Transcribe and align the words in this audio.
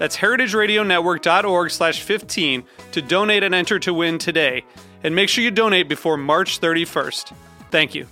That's 0.00 0.16
heritageradionetwork.org 0.16 1.70
slash 1.70 2.00
15 2.02 2.64
to 2.92 3.02
donate 3.02 3.42
and 3.42 3.54
enter 3.54 3.78
to 3.80 3.92
win 3.92 4.16
today. 4.16 4.64
And 5.04 5.14
make 5.14 5.28
sure 5.28 5.44
you 5.44 5.50
donate 5.50 5.90
before 5.90 6.16
March 6.16 6.58
31st. 6.58 7.34
Thank 7.70 7.94
you. 7.94 8.06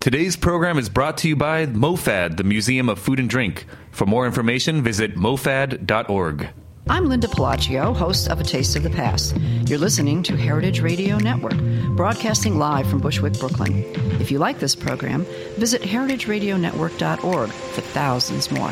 Today's 0.00 0.34
program 0.34 0.78
is 0.78 0.88
brought 0.88 1.18
to 1.18 1.28
you 1.28 1.36
by 1.36 1.66
MoFad, 1.66 2.38
the 2.38 2.44
Museum 2.44 2.88
of 2.88 2.98
Food 2.98 3.20
and 3.20 3.28
Drink. 3.28 3.66
For 3.90 4.06
more 4.06 4.24
information, 4.24 4.82
visit 4.82 5.16
mofad.org. 5.16 6.48
I'm 6.88 7.08
Linda 7.08 7.26
Pelaccio, 7.26 7.94
host 7.94 8.30
of 8.30 8.40
A 8.40 8.44
Taste 8.44 8.76
of 8.76 8.84
the 8.84 8.90
Past. 8.90 9.36
You're 9.66 9.80
listening 9.80 10.22
to 10.22 10.36
Heritage 10.36 10.80
Radio 10.80 11.18
Network, 11.18 11.56
broadcasting 11.96 12.58
live 12.58 12.88
from 12.88 13.00
Bushwick, 13.00 13.38
Brooklyn. 13.40 13.82
If 14.20 14.30
you 14.30 14.38
like 14.38 14.58
this 14.58 14.76
program, 14.76 15.24
visit 15.56 15.80
heritageradionetwork.org 15.80 17.48
for 17.48 17.80
thousands 17.80 18.50
more. 18.50 18.70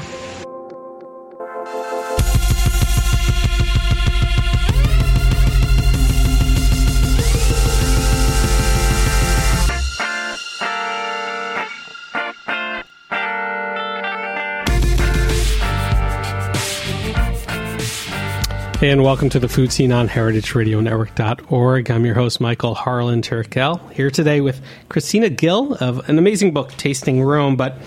And 18.85 19.03
welcome 19.03 19.31
to 19.31 19.41
the 19.41 19.49
Food 19.49 19.73
Seen 19.73 19.93
on 19.93 20.11
heritageradionetwork.org. 20.11 21.91
I'm 21.91 22.05
your 22.05 22.15
host, 22.15 22.39
Michael 22.39 22.75
Harlan 22.75 23.23
Turkel, 23.23 23.91
here 23.95 24.11
today 24.11 24.43
with 24.43 24.61
Kristina 24.91 25.35
Gill 25.35 25.73
of 25.77 26.07
an 26.07 26.19
amazing 26.19 26.53
book, 26.53 26.71
Tasting 26.73 27.23
Rome. 27.23 27.57
But 27.57 27.79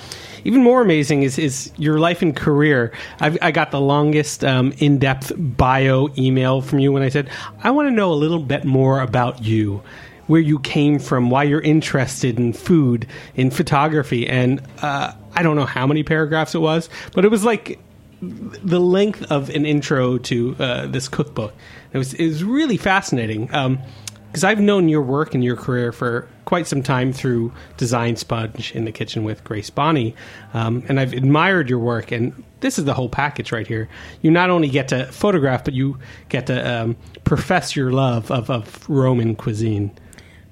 even 0.44 0.64
more 0.64 0.82
amazing 0.82 1.22
is, 1.22 1.38
is 1.38 1.72
your 1.78 2.00
life 2.00 2.24
and 2.24 2.36
career. 2.36 2.94
I've, 3.20 3.38
i 3.44 3.52
got 3.52 3.70
the 3.70 3.80
longest 3.80 4.44
um, 4.44 4.74
in 4.80 4.98
depth 4.98 5.32
bio 5.38 6.10
email 6.18 6.62
from 6.62 6.80
you 6.80 6.92
when 6.92 7.04
I 7.04 7.10
said, 7.10 7.30
I 7.62 7.70
want 7.70 7.88
to 7.90 7.92
know 7.92 8.12
a 8.12 8.16
little 8.16 8.42
bit 8.42 8.66
more 8.66 9.00
about 9.00 9.44
you 9.44 9.84
where 10.26 10.42
you 10.42 10.58
came 10.58 10.98
from, 10.98 11.30
why 11.30 11.44
you're 11.44 11.62
interested 11.62 12.40
in 12.40 12.54
food, 12.54 13.06
in 13.36 13.52
photography, 13.52 14.28
and 14.28 14.64
uh, 14.82 15.14
I 15.36 15.44
don't 15.44 15.58
know 15.58 15.66
how 15.66 15.86
many 15.86 16.02
paragraphs 16.02 16.56
it 16.56 16.60
was, 16.60 16.90
but 17.14 17.24
it 17.24 17.30
was 17.30 17.46
like 17.46 17.78
the 18.22 18.80
length 18.80 19.24
of 19.32 19.50
an 19.50 19.66
intro 19.66 20.18
to 20.18 20.56
uh, 20.60 20.88
this 20.88 21.08
cookbook. 21.08 21.54
It 21.94 21.98
was, 21.98 22.14
it 22.14 22.28
was 22.28 22.44
really 22.44 22.78
fascinating 22.78 23.46
because 23.48 24.44
um, 24.44 24.50
I've 24.50 24.60
known 24.60 24.90
your 24.90 25.02
work 25.02 25.34
and 25.34 25.44
your 25.44 25.56
career 25.56 25.92
for 25.92 26.28
quite 26.46 26.66
some 26.68 26.82
time 26.82 27.14
through 27.14 27.52
Design 27.78 28.16
Sponge 28.16 28.72
in 28.74 28.86
the 28.86 28.92
kitchen 28.92 29.24
with 29.24 29.44
Grace 29.44 29.70
Bonney, 29.70 30.16
um, 30.54 30.84
and 30.88 31.00
I've 31.00 31.14
admired 31.14 31.70
your 31.70 31.80
work. 31.80 32.12
And 32.12 32.44
this 32.62 32.80
is 32.80 32.86
the 32.86 32.94
whole 32.94 33.10
package 33.10 33.52
right 33.52 33.68
here. 33.68 33.88
You 34.22 34.32
not 34.32 34.50
only 34.50 34.70
get 34.70 34.88
to 34.90 35.06
photograph, 35.12 35.64
but 35.64 35.74
you 35.74 36.00
get 36.30 36.48
to 36.48 36.82
um, 36.82 36.98
profess 37.24 37.76
your 37.76 37.92
love 37.92 38.32
of, 38.32 38.50
of 38.50 38.90
Roman 38.90 39.36
cuisine. 39.36 39.92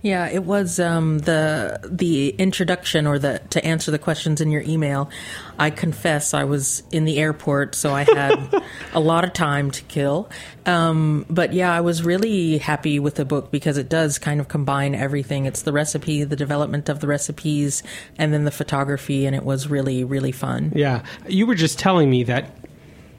Yeah, 0.06 0.28
it 0.28 0.44
was 0.44 0.80
um, 0.80 1.18
the 1.18 1.80
the 1.84 2.30
introduction 2.30 3.08
or 3.08 3.18
the 3.18 3.42
to 3.50 3.66
answer 3.66 3.90
the 3.90 3.98
questions 3.98 4.40
in 4.40 4.52
your 4.52 4.62
email. 4.62 5.10
I 5.58 5.72
confess 5.72 6.36
I 6.36 6.44
was 6.44 6.84
in 6.92 7.06
the 7.06 7.18
airport, 7.18 7.74
so 7.74 7.92
I 7.92 8.04
had 8.04 8.64
a 8.94 9.00
lot 9.00 9.24
of 9.24 9.34
time 9.34 9.72
to 9.72 9.82
kill. 9.86 10.30
Um, 10.68 11.26
but 11.28 11.54
yeah, 11.54 11.74
I 11.74 11.82
was 11.82 12.04
really 12.04 12.60
happy 12.60 13.00
with 13.00 13.16
the 13.16 13.26
book 13.26 13.50
because 13.50 13.80
it 13.80 13.90
does 13.90 14.20
kind 14.20 14.40
of 14.40 14.48
combine 14.48 14.94
everything. 14.94 15.48
It's 15.48 15.64
the 15.64 15.74
recipe, 15.74 16.24
the 16.24 16.36
development 16.36 16.88
of 16.88 17.00
the 17.00 17.08
recipes, 17.08 17.82
and 18.20 18.32
then 18.32 18.46
the 18.46 18.52
photography, 18.52 19.26
and 19.26 19.36
it 19.36 19.44
was 19.44 19.68
really 19.68 20.04
really 20.04 20.32
fun. 20.32 20.72
Yeah, 20.76 21.04
you 21.28 21.48
were 21.48 21.56
just 21.56 21.80
telling 21.80 22.12
me 22.12 22.26
that 22.26 22.52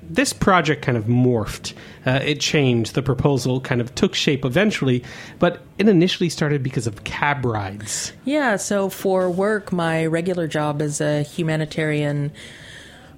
this 0.08 0.32
project 0.32 0.82
kind 0.82 0.96
of 0.96 1.04
morphed. 1.04 1.74
Uh, 2.04 2.20
it 2.22 2.40
changed. 2.40 2.94
The 2.94 3.02
proposal 3.02 3.60
kind 3.60 3.80
of 3.80 3.94
took 3.94 4.14
shape 4.14 4.44
eventually, 4.44 5.02
but 5.38 5.62
it 5.78 5.88
initially 5.88 6.28
started 6.28 6.62
because 6.62 6.86
of 6.86 7.04
cab 7.04 7.44
rides. 7.44 8.12
Yeah, 8.24 8.56
so 8.56 8.88
for 8.88 9.30
work, 9.30 9.72
my 9.72 10.06
regular 10.06 10.46
job 10.46 10.80
as 10.80 11.00
a 11.00 11.22
humanitarian 11.22 12.32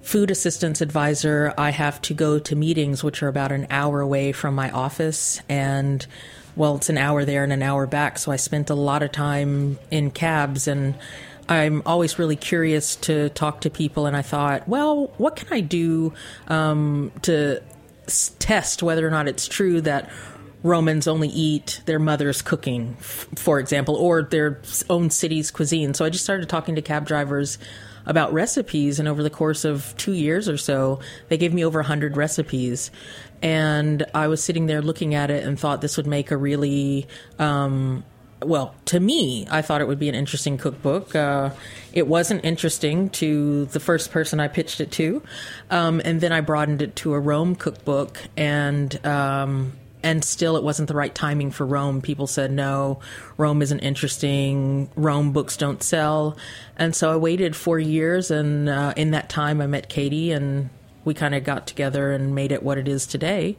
food 0.01 0.31
assistance 0.31 0.81
advisor, 0.81 1.53
I 1.59 1.71
have 1.71 2.01
to 2.03 2.15
go 2.15 2.39
to 2.39 2.57
meetings 2.57 3.05
which 3.05 3.23
are 3.23 3.29
about 3.29 3.53
an 3.53 3.67
hour 3.69 4.01
away 4.01 4.33
from 4.33 4.55
my 4.55 4.71
office 4.71 5.43
and 5.49 6.07
well, 6.57 6.75
it's 6.75 6.89
an 6.89 6.99
hour 6.99 7.25
there 7.25 7.45
and 7.45 7.53
an 7.53 7.63
hour 7.63 7.87
back, 7.87 8.19
so 8.19 8.33
I 8.33 8.37
spent 8.37 8.69
a 8.69 8.75
lot 8.75 9.05
of 9.05 9.13
time 9.13 9.79
in 9.93 10.11
cabs 10.11 10.67
and 10.67 10.97
I'm 11.49 11.83
always 11.87 12.19
really 12.19 12.37
curious 12.37 12.97
to 12.97 13.31
talk 13.31 13.63
to 13.63 13.71
people, 13.71 14.07
and 14.07 14.17
I 14.17 14.23
thought, 14.23 14.69
well, 14.69 15.13
what 15.17 15.37
can 15.37 15.49
I 15.51 15.61
do 15.61 16.13
um, 16.49 17.11
to 17.23 17.63
s- 18.07 18.33
test 18.39 18.83
whether 18.83 19.07
or 19.07 19.11
not 19.11 19.29
it's 19.29 19.49
true 19.49 19.81
that 19.83 20.11
Romans 20.63 21.07
only 21.09 21.29
eat 21.29 21.81
their 21.87 21.99
mother's 21.99 22.43
cooking, 22.43 22.97
f- 22.99 23.29
for 23.37 23.59
example, 23.61 23.97
or 23.97 24.23
their 24.23 24.61
own 24.91 25.09
city's 25.09 25.51
cuisine. 25.51 25.95
So 25.95 26.05
I 26.05 26.11
just 26.11 26.25
started 26.25 26.49
talking 26.49 26.75
to 26.75 26.83
cab 26.83 27.07
drivers 27.07 27.59
about 28.05 28.33
recipes, 28.33 28.99
and 28.99 29.09
over 29.09 29.23
the 29.23 29.31
course 29.31 29.65
of 29.65 29.95
two 29.97 30.13
years 30.13 30.49
or 30.49 30.57
so, 30.57 31.01
they 31.29 31.37
gave 31.37 31.55
me 31.55 31.65
over 31.65 31.79
100 31.79 32.17
recipes. 32.17 32.91
And 33.43 34.05
I 34.15 34.29
was 34.29 34.43
sitting 34.43 34.67
there 34.67 34.83
looking 34.83 35.15
at 35.15 35.31
it 35.31 35.45
and 35.47 35.59
thought 35.59 35.81
this 35.81 35.97
would 35.97 36.07
make 36.07 36.31
a 36.31 36.37
really 36.37 37.07
um, 37.39 38.05
well, 38.43 38.75
to 38.87 39.01
me, 39.01 39.47
I 39.51 39.63
thought 39.63 39.81
it 39.81 39.89
would 39.89 39.99
be 39.99 40.09
an 40.09 40.15
interesting 40.15 40.59
cookbook. 40.59 41.15
Uh, 41.15 41.51
it 41.93 42.07
wasn't 42.07 42.45
interesting 42.45 43.11
to 43.11 43.67
the 43.67 43.81
first 43.81 44.13
person 44.13 44.39
I 44.39 44.49
pitched 44.49 44.81
it 44.81 44.91
to, 44.93 45.23
um, 45.71 46.01
and 46.05 46.21
then 46.21 46.33
I 46.33 46.41
broadened 46.41 46.83
it 46.83 46.95
to 46.97 47.15
a 47.15 47.21
Rome 47.21 47.57
cookbook, 47.57 48.19
and 48.37 49.05
um, 49.05 49.73
and 50.03 50.25
still 50.25 50.57
it 50.57 50.63
wasn't 50.63 50.89
the 50.89 50.95
right 50.95 51.15
timing 51.15 51.51
for 51.51 51.67
Rome. 51.67 52.01
People 52.01 52.27
said 52.27 52.53
no, 52.53 53.01
Rome 53.37 53.61
isn't 53.63 53.81
interesting. 53.81 54.89
Rome 54.95 55.33
books 55.33 55.57
don't 55.57 55.83
sell, 55.83 56.37
and 56.77 56.95
so 56.95 57.13
I 57.13 57.17
waited 57.17 57.57
four 57.57 57.81
years, 57.81 58.31
and 58.31 58.69
uh, 58.69 58.95
in 58.97 59.11
that 59.11 59.29
time 59.29 59.61
I 59.61 59.67
met 59.67 59.89
Katie, 59.89 60.31
and 60.31 60.71
we 61.05 61.15
kind 61.15 61.35
of 61.35 61.43
got 61.43 61.67
together 61.67 62.13
and 62.13 62.35
made 62.35 62.53
it 62.53 62.63
what 62.63 62.79
it 62.79 62.87
is 62.87 63.07
today, 63.07 63.57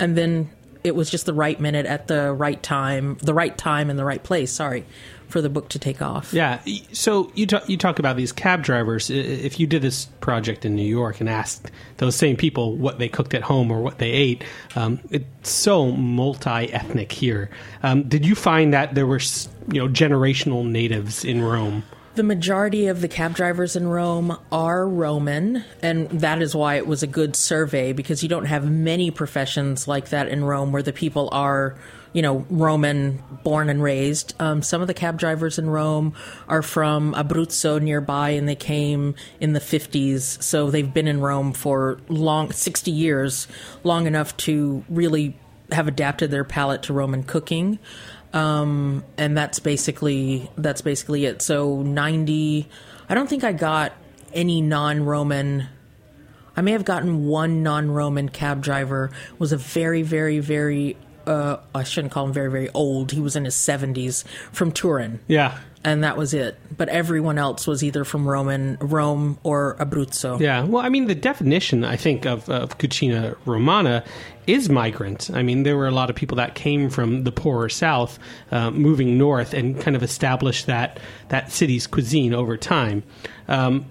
and 0.00 0.16
then 0.16 0.50
it 0.84 0.94
was 0.94 1.10
just 1.10 1.26
the 1.26 1.34
right 1.34 1.58
minute 1.58 1.86
at 1.86 2.06
the 2.06 2.32
right 2.32 2.62
time, 2.62 3.16
the 3.22 3.34
right 3.34 3.56
time 3.56 3.90
and 3.90 3.98
the 3.98 4.04
right 4.04 4.22
place. 4.22 4.52
Sorry, 4.52 4.84
for 5.28 5.40
the 5.40 5.48
book 5.48 5.70
to 5.70 5.78
take 5.78 6.02
off. 6.02 6.32
Yeah. 6.32 6.60
So 6.92 7.32
you 7.34 7.46
talk, 7.46 7.68
you 7.68 7.76
talk 7.76 7.98
about 7.98 8.16
these 8.16 8.30
cab 8.30 8.62
drivers. 8.62 9.08
If 9.08 9.58
you 9.58 9.66
did 9.66 9.82
this 9.82 10.04
project 10.20 10.64
in 10.64 10.76
New 10.76 10.86
York 10.86 11.20
and 11.20 11.28
asked 11.28 11.70
those 11.96 12.14
same 12.14 12.36
people 12.36 12.76
what 12.76 12.98
they 12.98 13.08
cooked 13.08 13.34
at 13.34 13.42
home 13.42 13.70
or 13.70 13.80
what 13.80 13.98
they 13.98 14.10
ate, 14.10 14.44
um, 14.76 15.00
it's 15.10 15.50
so 15.50 15.90
multi 15.90 16.72
ethnic 16.72 17.10
here. 17.10 17.50
Um, 17.82 18.04
did 18.04 18.26
you 18.26 18.34
find 18.34 18.74
that 18.74 18.94
there 18.94 19.06
were 19.06 19.20
you 19.72 19.80
know 19.80 19.88
generational 19.88 20.66
natives 20.66 21.24
in 21.24 21.42
Rome? 21.42 21.82
The 22.14 22.22
majority 22.22 22.86
of 22.86 23.00
the 23.00 23.08
cab 23.08 23.34
drivers 23.34 23.74
in 23.74 23.88
Rome 23.88 24.38
are 24.52 24.86
Roman, 24.86 25.64
and 25.82 26.08
that 26.10 26.42
is 26.42 26.54
why 26.54 26.76
it 26.76 26.86
was 26.86 27.02
a 27.02 27.08
good 27.08 27.34
survey 27.34 27.92
because 27.92 28.22
you 28.22 28.28
don't 28.28 28.44
have 28.44 28.70
many 28.70 29.10
professions 29.10 29.88
like 29.88 30.10
that 30.10 30.28
in 30.28 30.44
Rome 30.44 30.70
where 30.70 30.82
the 30.82 30.92
people 30.92 31.28
are, 31.32 31.76
you 32.12 32.22
know, 32.22 32.46
Roman 32.50 33.20
born 33.42 33.68
and 33.68 33.82
raised. 33.82 34.32
Um, 34.38 34.62
some 34.62 34.80
of 34.80 34.86
the 34.86 34.94
cab 34.94 35.18
drivers 35.18 35.58
in 35.58 35.68
Rome 35.68 36.14
are 36.46 36.62
from 36.62 37.14
Abruzzo 37.14 37.82
nearby 37.82 38.30
and 38.30 38.48
they 38.48 38.54
came 38.54 39.16
in 39.40 39.52
the 39.52 39.58
50s, 39.58 40.40
so 40.40 40.70
they've 40.70 40.94
been 40.94 41.08
in 41.08 41.20
Rome 41.20 41.52
for 41.52 41.98
long 42.08 42.52
60 42.52 42.92
years, 42.92 43.48
long 43.82 44.06
enough 44.06 44.36
to 44.36 44.84
really 44.88 45.36
have 45.72 45.88
adapted 45.88 46.30
their 46.30 46.44
palate 46.44 46.84
to 46.84 46.92
Roman 46.92 47.24
cooking. 47.24 47.80
Um, 48.34 49.04
and 49.16 49.36
that's 49.36 49.60
basically 49.60 50.50
that's 50.58 50.82
basically 50.82 51.24
it. 51.24 51.40
So 51.40 51.82
ninety, 51.82 52.68
I 53.08 53.14
don't 53.14 53.28
think 53.28 53.44
I 53.44 53.52
got 53.52 53.92
any 54.32 54.60
non-Roman. 54.60 55.68
I 56.56 56.60
may 56.60 56.72
have 56.72 56.84
gotten 56.84 57.26
one 57.26 57.62
non-Roman 57.62 58.28
cab 58.28 58.60
driver. 58.62 59.10
Was 59.38 59.52
a 59.52 59.56
very, 59.56 60.02
very, 60.02 60.40
very. 60.40 60.96
Uh, 61.26 61.56
I 61.74 61.84
shouldn't 61.84 62.12
call 62.12 62.26
him 62.26 62.32
very, 62.32 62.50
very 62.50 62.68
old. 62.74 63.12
He 63.12 63.20
was 63.20 63.34
in 63.36 63.44
his 63.46 63.54
seventies 63.54 64.24
from 64.52 64.72
Turin 64.72 65.20
Yeah. 65.26 65.56
and 65.82 66.04
that 66.04 66.18
was 66.18 66.34
it. 66.34 66.58
But 66.76 66.90
everyone 66.90 67.38
else 67.38 67.66
was 67.66 67.82
either 67.82 68.04
from 68.04 68.28
Roman 68.28 68.76
Rome 68.78 69.38
or 69.42 69.74
Abruzzo. 69.80 70.38
Yeah, 70.38 70.64
well, 70.64 70.84
I 70.84 70.90
mean, 70.90 71.06
the 71.06 71.14
definition 71.14 71.82
I 71.82 71.96
think 71.96 72.26
of, 72.26 72.50
of 72.50 72.76
Cucina 72.76 73.36
Romana 73.46 74.04
is 74.46 74.68
migrant. 74.68 75.30
I 75.32 75.42
mean, 75.42 75.62
there 75.62 75.76
were 75.76 75.86
a 75.86 75.90
lot 75.92 76.10
of 76.10 76.16
people 76.16 76.36
that 76.36 76.54
came 76.54 76.90
from 76.90 77.24
the 77.24 77.32
poorer 77.32 77.68
South, 77.68 78.18
uh, 78.50 78.70
moving 78.70 79.16
north, 79.18 79.54
and 79.54 79.80
kind 79.80 79.96
of 79.96 80.02
established 80.02 80.66
that 80.66 80.98
that 81.28 81.50
city's 81.52 81.86
cuisine 81.86 82.34
over 82.34 82.56
time. 82.56 83.02
Um, 83.48 83.86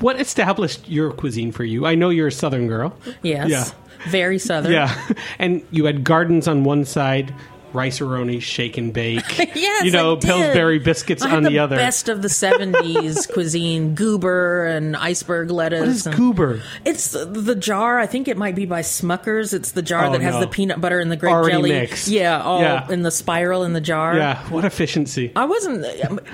what 0.00 0.20
established 0.20 0.88
your 0.88 1.12
cuisine 1.12 1.52
for 1.52 1.64
you? 1.64 1.86
I 1.86 1.94
know 1.94 2.08
you're 2.10 2.28
a 2.28 2.32
Southern 2.32 2.68
girl. 2.68 2.96
Yes, 3.22 3.50
Yeah. 3.50 3.64
very 4.10 4.38
southern. 4.38 4.72
Yeah, 4.72 4.94
and 5.38 5.62
you 5.70 5.84
had 5.86 6.04
gardens 6.04 6.46
on 6.48 6.64
one 6.64 6.84
side, 6.84 7.34
Rice-a-Roni, 7.74 8.40
shake 8.42 8.78
and 8.78 8.92
bake. 8.92 9.22
Yes, 9.54 9.84
you 9.84 9.90
know. 9.92 10.16
Pillsbury 10.16 10.78
biscuits 10.78 11.22
on 11.22 11.42
the, 11.44 11.58
other. 11.58 11.76
Best 11.76 12.08
of 12.08 12.22
the 12.22 12.28
'70s 12.28 13.28
cuisine: 13.32 13.94
goober 13.94 14.66
and 14.66 14.96
iceberg 14.96 15.50
lettuce. 15.50 15.80
what 15.80 15.88
is 15.88 16.06
and- 16.06 16.16
goober? 16.16 16.62
It's 16.84 17.12
the, 17.12 17.24
the 17.26 17.54
jar. 17.54 17.98
I 17.98 18.06
think 18.06 18.28
it 18.28 18.36
might 18.36 18.54
be 18.54 18.66
by 18.66 18.80
Smuckers. 18.80 19.52
It's 19.54 19.72
the 19.72 19.82
jar 19.82 20.06
Oh, 20.06 20.12
that 20.12 20.20
has 20.20 20.34
no. 20.34 20.40
the 20.40 20.46
peanut 20.48 20.80
butter 20.80 20.98
and 21.00 21.10
the 21.10 21.16
grape 21.16 21.32
Already 21.32 21.52
jelly. 21.56 21.70
mixed. 21.70 22.08
Yeah, 22.08 22.42
all 22.42 22.60
Yeah. 22.62 22.90
in 22.90 23.02
the 23.02 23.10
spiral 23.10 23.62
in 23.64 23.72
the 23.72 23.80
jar. 23.80 24.16
Yeah, 24.16 24.38
what 24.48 24.64
efficiency. 24.64 25.32
I 25.36 25.44
wasn't 25.44 25.84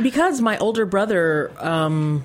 because 0.02 0.40
my 0.40 0.56
older 0.58 0.87
brother. 0.87 1.50
Um, 1.58 2.25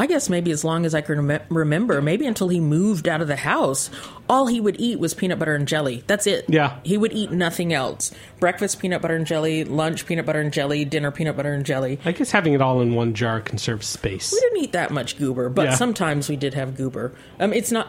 I 0.00 0.06
guess 0.06 0.30
maybe 0.30 0.50
as 0.50 0.64
long 0.64 0.86
as 0.86 0.94
I 0.94 1.02
can 1.02 1.26
rem- 1.26 1.42
remember, 1.50 2.00
maybe 2.00 2.26
until 2.26 2.48
he 2.48 2.58
moved 2.58 3.06
out 3.06 3.20
of 3.20 3.28
the 3.28 3.36
house, 3.36 3.90
all 4.30 4.46
he 4.46 4.58
would 4.58 4.80
eat 4.80 4.98
was 4.98 5.12
peanut 5.12 5.38
butter 5.38 5.54
and 5.54 5.68
jelly. 5.68 6.02
That's 6.06 6.26
it. 6.26 6.46
Yeah. 6.48 6.78
he 6.84 6.96
would 6.96 7.12
eat 7.12 7.30
nothing 7.30 7.72
else. 7.74 8.10
Breakfast 8.40 8.80
peanut 8.80 9.02
butter 9.02 9.14
and 9.14 9.26
jelly, 9.26 9.64
lunch 9.64 10.06
peanut 10.06 10.24
butter 10.24 10.40
and 10.40 10.52
jelly, 10.52 10.84
dinner 10.86 11.10
peanut 11.10 11.36
butter 11.36 11.52
and 11.52 11.66
jelly. 11.66 11.98
I 12.04 12.12
guess 12.12 12.30
having 12.30 12.54
it 12.54 12.62
all 12.62 12.80
in 12.80 12.94
one 12.94 13.12
jar 13.12 13.40
conserves 13.42 13.86
space. 13.86 14.32
We 14.32 14.40
didn't 14.40 14.58
eat 14.64 14.72
that 14.72 14.90
much 14.90 15.18
goober, 15.18 15.50
but 15.50 15.66
Yeah. 15.66 15.74
sometimes 15.74 16.28
we 16.30 16.36
did 16.36 16.54
have 16.54 16.76
goober. 16.76 17.12
Um, 17.38 17.52
it's 17.52 17.70
not. 17.70 17.88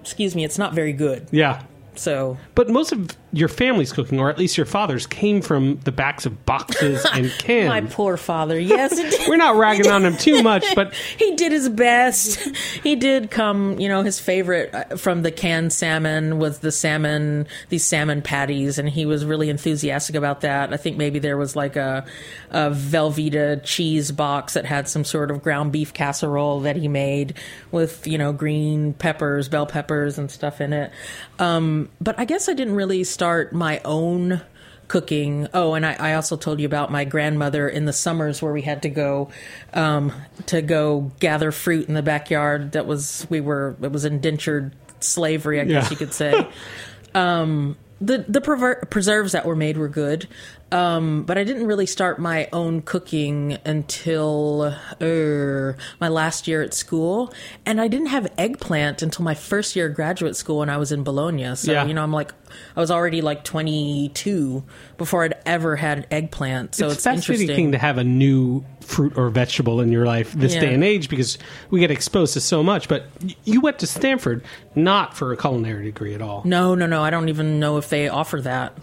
Excuse 0.00 0.34
me, 0.34 0.44
it's 0.44 0.58
not 0.58 0.74
very 0.74 0.92
good. 0.92 1.28
Yeah. 1.30 1.62
So 1.94 2.36
But 2.56 2.68
most 2.68 2.90
of 2.90 3.16
your 3.34 3.48
family's 3.48 3.92
cooking, 3.92 4.20
or 4.20 4.30
at 4.30 4.38
least 4.38 4.56
your 4.56 4.66
father's, 4.66 5.06
came 5.06 5.42
from 5.42 5.80
the 5.80 5.90
backs 5.90 6.24
of 6.24 6.46
boxes 6.46 7.04
and 7.12 7.30
cans. 7.32 7.68
my 7.68 7.80
poor 7.80 8.16
father. 8.16 8.58
Yes. 8.58 9.28
We're 9.28 9.36
not 9.36 9.56
ragging 9.56 9.88
on 9.88 10.04
him 10.04 10.16
too 10.16 10.42
much, 10.42 10.64
but 10.76 10.94
he 11.18 11.34
did 11.34 11.50
his 11.50 11.68
best. 11.68 12.38
He 12.82 12.94
did 12.94 13.32
come, 13.32 13.80
you 13.80 13.88
know, 13.88 14.02
his 14.02 14.20
favorite 14.20 14.72
uh, 14.72 14.96
from 14.96 15.22
the 15.22 15.32
canned 15.32 15.72
salmon 15.72 16.38
was 16.38 16.60
the 16.60 16.70
salmon, 16.70 17.48
these 17.70 17.84
salmon 17.84 18.22
patties, 18.22 18.78
and 18.78 18.88
he 18.88 19.04
was 19.04 19.24
really 19.24 19.50
enthusiastic 19.50 20.14
about 20.14 20.42
that. 20.42 20.72
I 20.72 20.76
think 20.76 20.96
maybe 20.96 21.18
there 21.18 21.36
was 21.36 21.56
like 21.56 21.74
a, 21.74 22.06
a 22.50 22.70
Velveeta 22.70 23.60
cheese 23.64 24.12
box 24.12 24.54
that 24.54 24.64
had 24.64 24.88
some 24.88 25.02
sort 25.02 25.32
of 25.32 25.42
ground 25.42 25.72
beef 25.72 25.92
casserole 25.92 26.60
that 26.60 26.76
he 26.76 26.86
made 26.86 27.34
with, 27.72 28.06
you 28.06 28.16
know, 28.16 28.32
green 28.32 28.92
peppers, 28.94 29.48
bell 29.48 29.66
peppers, 29.66 30.18
and 30.18 30.30
stuff 30.30 30.60
in 30.60 30.72
it. 30.72 30.92
Um, 31.40 31.88
but 32.00 32.16
I 32.18 32.26
guess 32.26 32.48
I 32.48 32.52
didn't 32.52 32.76
really 32.76 33.02
start 33.02 33.23
my 33.52 33.80
own 33.84 34.40
cooking. 34.88 35.48
Oh, 35.54 35.74
and 35.74 35.84
I, 35.86 35.94
I 35.94 36.14
also 36.14 36.36
told 36.36 36.60
you 36.60 36.66
about 36.66 36.92
my 36.92 37.04
grandmother 37.04 37.68
in 37.68 37.84
the 37.86 37.92
summers 37.92 38.42
where 38.42 38.52
we 38.52 38.62
had 38.62 38.82
to 38.82 38.88
go 38.90 39.30
um, 39.72 40.12
to 40.46 40.60
go 40.62 41.10
gather 41.20 41.50
fruit 41.52 41.88
in 41.88 41.94
the 41.94 42.02
backyard. 42.02 42.72
That 42.72 42.86
was 42.86 43.26
we 43.30 43.40
were 43.40 43.76
it 43.82 43.90
was 43.92 44.04
indentured 44.04 44.74
slavery, 45.00 45.60
I 45.60 45.64
guess 45.64 45.84
Yeah. 45.84 45.90
you 45.90 45.96
could 45.96 46.12
say. 46.12 46.46
um, 47.14 47.76
the 48.00 48.24
the 48.28 48.40
prever- 48.40 48.86
preserves 48.90 49.32
that 49.32 49.46
were 49.46 49.56
made 49.56 49.76
were 49.76 49.88
good, 49.88 50.28
um, 50.74 51.22
but 51.22 51.38
I 51.38 51.44
didn't 51.44 51.68
really 51.68 51.86
start 51.86 52.18
my 52.18 52.48
own 52.52 52.82
cooking 52.82 53.58
until 53.64 54.74
er, 55.00 55.76
my 56.00 56.08
last 56.08 56.48
year 56.48 56.62
at 56.62 56.74
school, 56.74 57.32
and 57.64 57.80
I 57.80 57.86
didn't 57.86 58.08
have 58.08 58.26
eggplant 58.36 59.00
until 59.00 59.24
my 59.24 59.34
first 59.34 59.76
year 59.76 59.86
of 59.86 59.94
graduate 59.94 60.34
school 60.34 60.58
when 60.58 60.68
I 60.68 60.76
was 60.76 60.90
in 60.90 61.04
Bologna. 61.04 61.54
So 61.54 61.70
Yeah. 61.70 61.84
you 61.84 61.94
know, 61.94 62.02
I'm 62.02 62.12
like 62.12 62.32
I 62.76 62.80
was 62.80 62.90
already 62.90 63.20
like 63.22 63.44
22 63.44 64.64
before 64.98 65.22
I'd 65.24 65.34
ever 65.46 65.76
had 65.76 66.08
eggplant. 66.10 66.74
So 66.74 66.86
it's, 66.86 66.94
it's, 66.96 67.06
a 67.06 67.10
fascinating 67.10 67.70
to 67.72 67.78
have 67.78 67.98
a 67.98 68.04
new 68.04 68.64
fruit 68.80 69.16
or 69.16 69.28
vegetable 69.30 69.80
in 69.80 69.92
your 69.92 70.06
life 70.06 70.32
this 70.32 70.54
Yeah. 70.54 70.60
day 70.60 70.74
and 70.74 70.82
age 70.82 71.08
because 71.08 71.38
we 71.70 71.78
get 71.78 71.92
exposed 71.92 72.34
to 72.34 72.40
so 72.40 72.64
much. 72.64 72.88
But 72.88 73.06
you 73.44 73.60
went 73.60 73.78
to 73.78 73.86
Stanford 73.86 74.42
not 74.74 75.16
for 75.16 75.32
a 75.32 75.36
culinary 75.36 75.84
degree 75.84 76.14
at 76.14 76.22
all. 76.22 76.42
No, 76.44 76.74
no, 76.74 76.86
no. 76.86 77.00
I 77.00 77.10
don't 77.10 77.28
even 77.28 77.60
know 77.60 77.76
if 77.76 77.88
they 77.88 78.08
offer 78.08 78.40
that. 78.40 78.76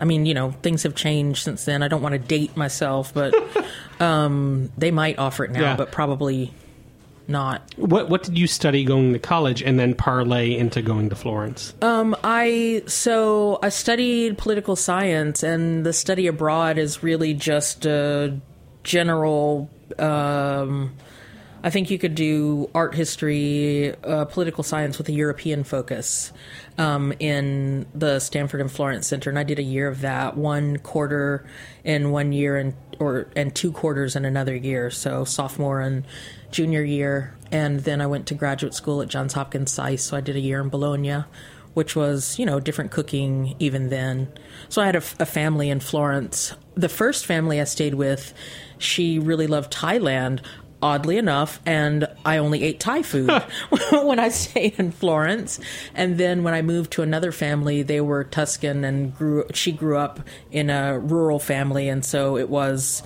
I 0.00 0.04
mean, 0.06 0.24
you 0.26 0.32
know, 0.34 0.52
things 0.62 0.82
have 0.84 0.94
changed 0.94 1.42
since 1.44 1.64
then. 1.66 1.82
I 1.82 1.88
don't 1.88 2.00
want 2.02 2.14
to 2.14 2.18
date 2.18 2.56
myself, 2.56 3.12
but 3.12 3.34
um, 4.00 4.70
they 4.78 4.90
might 4.90 5.18
offer 5.18 5.44
it 5.44 5.50
now, 5.50 5.60
Yeah. 5.60 5.76
but 5.76 5.92
probably 5.92 6.52
not. 7.28 7.62
What 7.76 8.08
What 8.08 8.22
did 8.22 8.36
you 8.38 8.46
study 8.46 8.82
going 8.84 9.12
to 9.12 9.18
college 9.18 9.62
and 9.62 9.78
then 9.78 9.94
parlay 9.94 10.56
into 10.56 10.80
going 10.82 11.10
to 11.10 11.14
Florence? 11.16 11.74
Um, 11.82 12.16
I 12.24 12.82
so 12.86 13.58
I 13.62 13.68
studied 13.68 14.38
political 14.38 14.74
science, 14.74 15.42
and 15.42 15.84
the 15.86 15.92
study 15.92 16.26
abroad 16.26 16.78
is 16.78 17.02
really 17.02 17.34
just 17.34 17.84
a 17.86 18.40
general. 18.84 19.68
Um, 19.98 20.94
I 21.62 21.68
think 21.68 21.90
you 21.90 21.98
could 21.98 22.14
do 22.14 22.70
art 22.74 22.94
history, 22.94 23.94
uh, 24.02 24.24
political 24.24 24.64
science 24.64 24.96
with 24.96 25.08
a 25.08 25.12
European 25.12 25.62
focus 25.62 26.32
um, 26.78 27.12
in 27.18 27.86
the 27.94 28.18
Stanford 28.18 28.62
and 28.62 28.72
Florence 28.72 29.06
Center, 29.06 29.28
and 29.28 29.38
I 29.38 29.42
did 29.42 29.58
a 29.58 29.62
year 29.62 29.86
of 29.86 30.00
that, 30.00 30.36
one 30.36 30.78
quarter 30.78 31.44
in 31.84 32.10
one 32.10 32.32
year, 32.32 32.56
and 32.56 32.74
or 32.98 33.28
and 33.36 33.54
two 33.54 33.72
quarters 33.72 34.16
in 34.16 34.24
another 34.24 34.56
year, 34.56 34.90
so 34.90 35.24
sophomore 35.24 35.80
and 35.80 36.06
junior 36.50 36.82
year, 36.82 37.36
and 37.52 37.80
then 37.80 38.00
I 38.00 38.06
went 38.06 38.26
to 38.28 38.34
graduate 38.34 38.74
school 38.74 39.02
at 39.02 39.08
Johns 39.08 39.34
Hopkins 39.34 39.70
SAIS, 39.70 40.02
so 40.02 40.16
I 40.16 40.22
did 40.22 40.36
a 40.36 40.40
year 40.40 40.60
in 40.60 40.70
Bologna, 40.70 41.24
which 41.74 41.94
was 41.94 42.38
you 42.38 42.46
know 42.46 42.58
different 42.58 42.90
cooking 42.90 43.54
even 43.58 43.90
then. 43.90 44.32
So 44.70 44.80
I 44.80 44.86
had 44.86 44.96
a, 44.96 45.02
a 45.18 45.26
family 45.26 45.68
in 45.68 45.80
Florence. 45.80 46.54
The 46.74 46.88
first 46.88 47.26
family 47.26 47.60
I 47.60 47.64
stayed 47.64 47.94
with, 47.94 48.32
she 48.78 49.18
really 49.18 49.46
loved 49.46 49.70
Thailand 49.70 50.40
oddly 50.82 51.18
enough, 51.18 51.60
and 51.66 52.06
I 52.24 52.38
only 52.38 52.62
ate 52.62 52.80
Thai 52.80 53.02
food 53.02 53.30
when 53.92 54.18
I 54.18 54.28
stayed 54.28 54.78
in 54.78 54.92
Florence. 54.92 55.60
And 55.94 56.18
then 56.18 56.42
when 56.42 56.54
I 56.54 56.62
moved 56.62 56.92
to 56.92 57.02
another 57.02 57.32
family, 57.32 57.82
they 57.82 58.00
were 58.00 58.24
Tuscan 58.24 58.84
and 58.84 59.16
grew. 59.16 59.44
She 59.52 59.72
grew 59.72 59.96
up 59.96 60.20
in 60.50 60.70
a 60.70 60.98
rural 60.98 61.38
family, 61.38 61.88
and 61.88 62.04
so 62.04 62.36
it 62.36 62.48
was. 62.48 63.02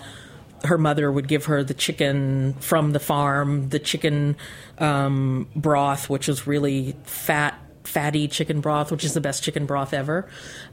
Her 0.65 0.79
mother 0.79 1.13
would 1.13 1.29
give 1.29 1.45
her 1.45 1.63
the 1.63 1.75
chicken 1.75 2.55
from 2.55 2.93
the 2.93 2.99
farm, 2.99 3.69
the 3.69 3.79
chicken 3.79 4.35
um, 4.79 5.47
broth, 5.55 6.09
which 6.09 6.27
was 6.27 6.47
really 6.47 6.97
fat 7.05 7.61
fatty 7.83 8.29
chicken 8.29 8.61
broth, 8.61 8.91
which 8.91 9.05
is 9.05 9.15
the 9.15 9.21
best 9.21 9.43
chicken 9.43 9.67
broth 9.67 9.93
ever. 9.93 10.27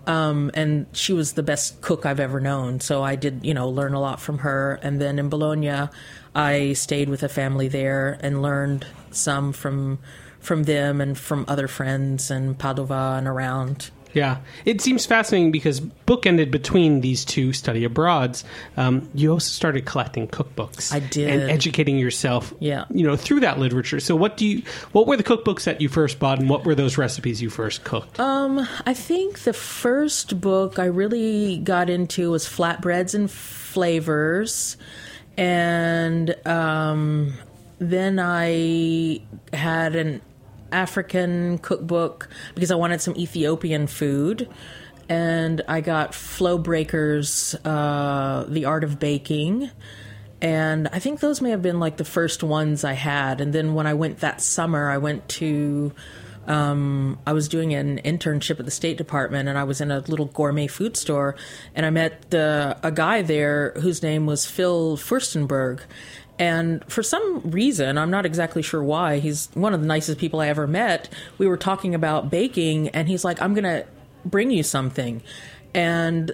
Um, 0.07 0.49
and 0.53 0.87
she 0.93 1.13
was 1.13 1.33
the 1.33 1.43
best 1.43 1.81
cook 1.81 2.05
I've 2.05 2.19
ever 2.19 2.39
known. 2.39 2.79
So 2.79 3.03
I 3.03 3.15
did, 3.15 3.45
you 3.45 3.53
know, 3.53 3.69
learn 3.69 3.93
a 3.93 3.99
lot 3.99 4.19
from 4.19 4.39
her. 4.39 4.79
And 4.81 4.99
then 5.01 5.19
in 5.19 5.29
Bologna, 5.29 5.89
I 6.33 6.73
stayed 6.73 7.09
with 7.09 7.23
a 7.23 7.29
family 7.29 7.67
there 7.67 8.17
and 8.21 8.41
learned 8.41 8.85
some 9.11 9.53
from 9.53 9.99
from 10.39 10.63
them 10.63 11.01
and 11.01 11.17
from 11.17 11.45
other 11.47 11.67
friends 11.67 12.31
in 12.31 12.55
Padova 12.55 13.17
and 13.17 13.27
around. 13.27 13.91
Yeah, 14.13 14.37
it 14.65 14.81
seems 14.81 15.05
fascinating 15.05 15.51
because 15.51 15.79
bookended 15.79 16.51
between 16.51 17.01
these 17.01 17.23
two 17.23 17.53
study 17.53 17.85
abroads, 17.85 18.43
um, 18.75 19.09
you 19.13 19.31
also 19.31 19.47
started 19.47 19.85
collecting 19.85 20.27
cookbooks. 20.27 20.93
I 20.93 20.99
did. 20.99 21.29
and 21.29 21.49
educating 21.49 21.97
yourself. 21.97 22.53
Yeah. 22.59 22.85
you 22.89 23.05
know 23.05 23.15
through 23.15 23.41
that 23.41 23.59
literature. 23.59 23.99
So, 23.99 24.15
what 24.15 24.37
do 24.37 24.45
you? 24.45 24.63
What 24.91 25.07
were 25.07 25.17
the 25.17 25.23
cookbooks 25.23 25.63
that 25.63 25.79
you 25.81 25.89
first 25.89 26.19
bought, 26.19 26.39
and 26.39 26.49
what 26.49 26.65
were 26.65 26.75
those 26.75 26.97
recipes 26.97 27.41
you 27.41 27.49
first 27.49 27.83
cooked? 27.83 28.19
Um, 28.19 28.67
I 28.85 28.93
think 28.93 29.39
the 29.39 29.53
first 29.53 30.41
book 30.41 30.79
I 30.79 30.85
really 30.85 31.59
got 31.59 31.89
into 31.89 32.31
was 32.31 32.45
Flatbreads 32.45 33.15
and 33.15 33.29
Flavors. 33.31 34.77
And 35.37 36.35
um, 36.45 37.33
then 37.79 38.19
I 38.19 39.21
had 39.53 39.95
an 39.95 40.21
African 40.71 41.57
cookbook 41.57 42.29
because 42.53 42.71
I 42.71 42.75
wanted 42.75 43.01
some 43.01 43.15
Ethiopian 43.15 43.87
food. 43.87 44.49
And 45.09 45.61
I 45.67 45.81
got 45.81 46.13
Flo 46.15 46.57
Braker's, 46.57 47.53
uh, 47.65 48.45
The 48.47 48.65
Art 48.65 48.83
of 48.83 48.99
Baking. 48.99 49.69
And 50.41 50.87
I 50.87 50.99
think 50.99 51.19
those 51.19 51.41
may 51.41 51.49
have 51.51 51.61
been 51.61 51.79
like 51.79 51.97
the 51.97 52.05
first 52.05 52.43
ones 52.43 52.83
I 52.83 52.93
had. 52.93 53.41
And 53.41 53.51
then 53.51 53.73
when 53.73 53.87
I 53.87 53.93
went 53.93 54.19
that 54.19 54.41
summer, 54.41 54.89
I 54.89 54.97
went 54.97 55.27
to 55.29 55.91
um, 56.47 57.19
I 57.25 57.33
was 57.33 57.47
doing 57.47 57.73
an 57.73 57.99
internship 58.03 58.59
at 58.59 58.65
the 58.65 58.71
State 58.71 58.97
Department, 58.97 59.47
and 59.47 59.57
I 59.57 59.63
was 59.63 59.81
in 59.81 59.91
a 59.91 59.99
little 59.99 60.25
gourmet 60.25 60.67
food 60.67 60.97
store, 60.97 61.35
and 61.75 61.85
I 61.85 61.89
met 61.89 62.29
the, 62.31 62.77
a 62.83 62.91
guy 62.91 63.21
there 63.21 63.73
whose 63.81 64.01
name 64.01 64.25
was 64.25 64.45
Phil 64.45 64.97
Furstenberg. 64.97 65.81
And 66.39 66.83
for 66.85 67.03
some 67.03 67.51
reason, 67.51 67.97
I'm 67.97 68.09
not 68.09 68.25
exactly 68.25 68.61
sure 68.61 68.83
why, 68.83 69.19
he's 69.19 69.49
one 69.53 69.73
of 69.73 69.81
the 69.81 69.87
nicest 69.87 70.17
people 70.17 70.39
I 70.39 70.47
ever 70.47 70.65
met. 70.65 71.09
We 71.37 71.47
were 71.47 71.57
talking 71.57 71.93
about 71.93 72.31
baking, 72.31 72.89
and 72.89 73.07
he's 73.07 73.23
like, 73.23 73.41
I'm 73.41 73.53
going 73.53 73.63
to 73.63 73.85
bring 74.25 74.49
you 74.51 74.63
something. 74.63 75.21
And 75.73 76.31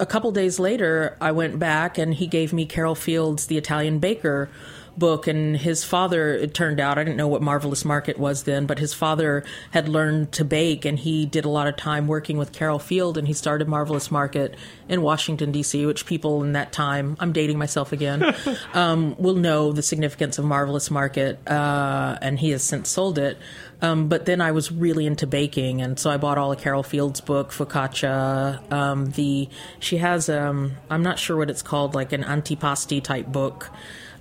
a 0.00 0.06
couple 0.06 0.32
days 0.32 0.58
later, 0.58 1.16
I 1.20 1.32
went 1.32 1.58
back 1.58 1.96
and 1.96 2.12
he 2.14 2.26
gave 2.26 2.52
me 2.52 2.66
Carol 2.66 2.94
Field's 2.94 3.46
The 3.46 3.56
Italian 3.56 4.00
Baker 4.00 4.48
book. 4.96 5.26
And 5.26 5.56
his 5.56 5.84
father, 5.84 6.34
it 6.34 6.54
turned 6.54 6.80
out, 6.80 6.98
I 6.98 7.04
didn't 7.04 7.16
know 7.16 7.28
what 7.28 7.42
Marvelous 7.42 7.84
Market 7.84 8.18
was 8.18 8.44
then, 8.44 8.66
but 8.66 8.78
his 8.78 8.94
father 8.94 9.44
had 9.70 9.88
learned 9.88 10.32
to 10.32 10.44
bake 10.44 10.84
and 10.84 10.98
he 10.98 11.26
did 11.26 11.44
a 11.44 11.48
lot 11.48 11.66
of 11.66 11.76
time 11.76 12.06
working 12.06 12.38
with 12.38 12.52
Carol 12.52 12.78
Field 12.78 13.18
and 13.18 13.26
he 13.26 13.34
started 13.34 13.68
Marvelous 13.68 14.10
Market 14.10 14.54
in 14.88 15.02
Washington, 15.02 15.52
D.C., 15.52 15.86
which 15.86 16.06
people 16.06 16.42
in 16.42 16.52
that 16.52 16.72
time, 16.72 17.16
I'm 17.20 17.32
dating 17.32 17.58
myself 17.58 17.92
again, 17.92 18.34
um, 18.74 19.16
will 19.18 19.34
know 19.36 19.72
the 19.72 19.82
significance 19.82 20.38
of 20.38 20.44
Marvelous 20.44 20.90
Market. 20.90 21.46
Uh, 21.48 22.18
and 22.20 22.38
he 22.38 22.50
has 22.50 22.62
since 22.62 22.88
sold 22.88 23.18
it. 23.18 23.38
Um, 23.82 24.08
but 24.08 24.26
then 24.26 24.40
I 24.40 24.52
was 24.52 24.70
really 24.70 25.06
into 25.06 25.26
baking, 25.26 25.82
and 25.82 25.98
so 25.98 26.08
I 26.08 26.16
bought 26.16 26.38
all 26.38 26.52
of 26.52 26.60
Carol 26.60 26.84
Field's 26.84 27.20
book, 27.20 27.50
Focaccia. 27.50 28.72
Um, 28.72 29.10
the 29.10 29.48
she 29.80 29.96
has 29.96 30.28
um, 30.28 30.76
I'm 30.88 31.02
not 31.02 31.18
sure 31.18 31.36
what 31.36 31.50
it's 31.50 31.62
called, 31.62 31.92
like 31.92 32.12
an 32.12 32.22
antipasti 32.22 33.02
type 33.02 33.26
book. 33.26 33.70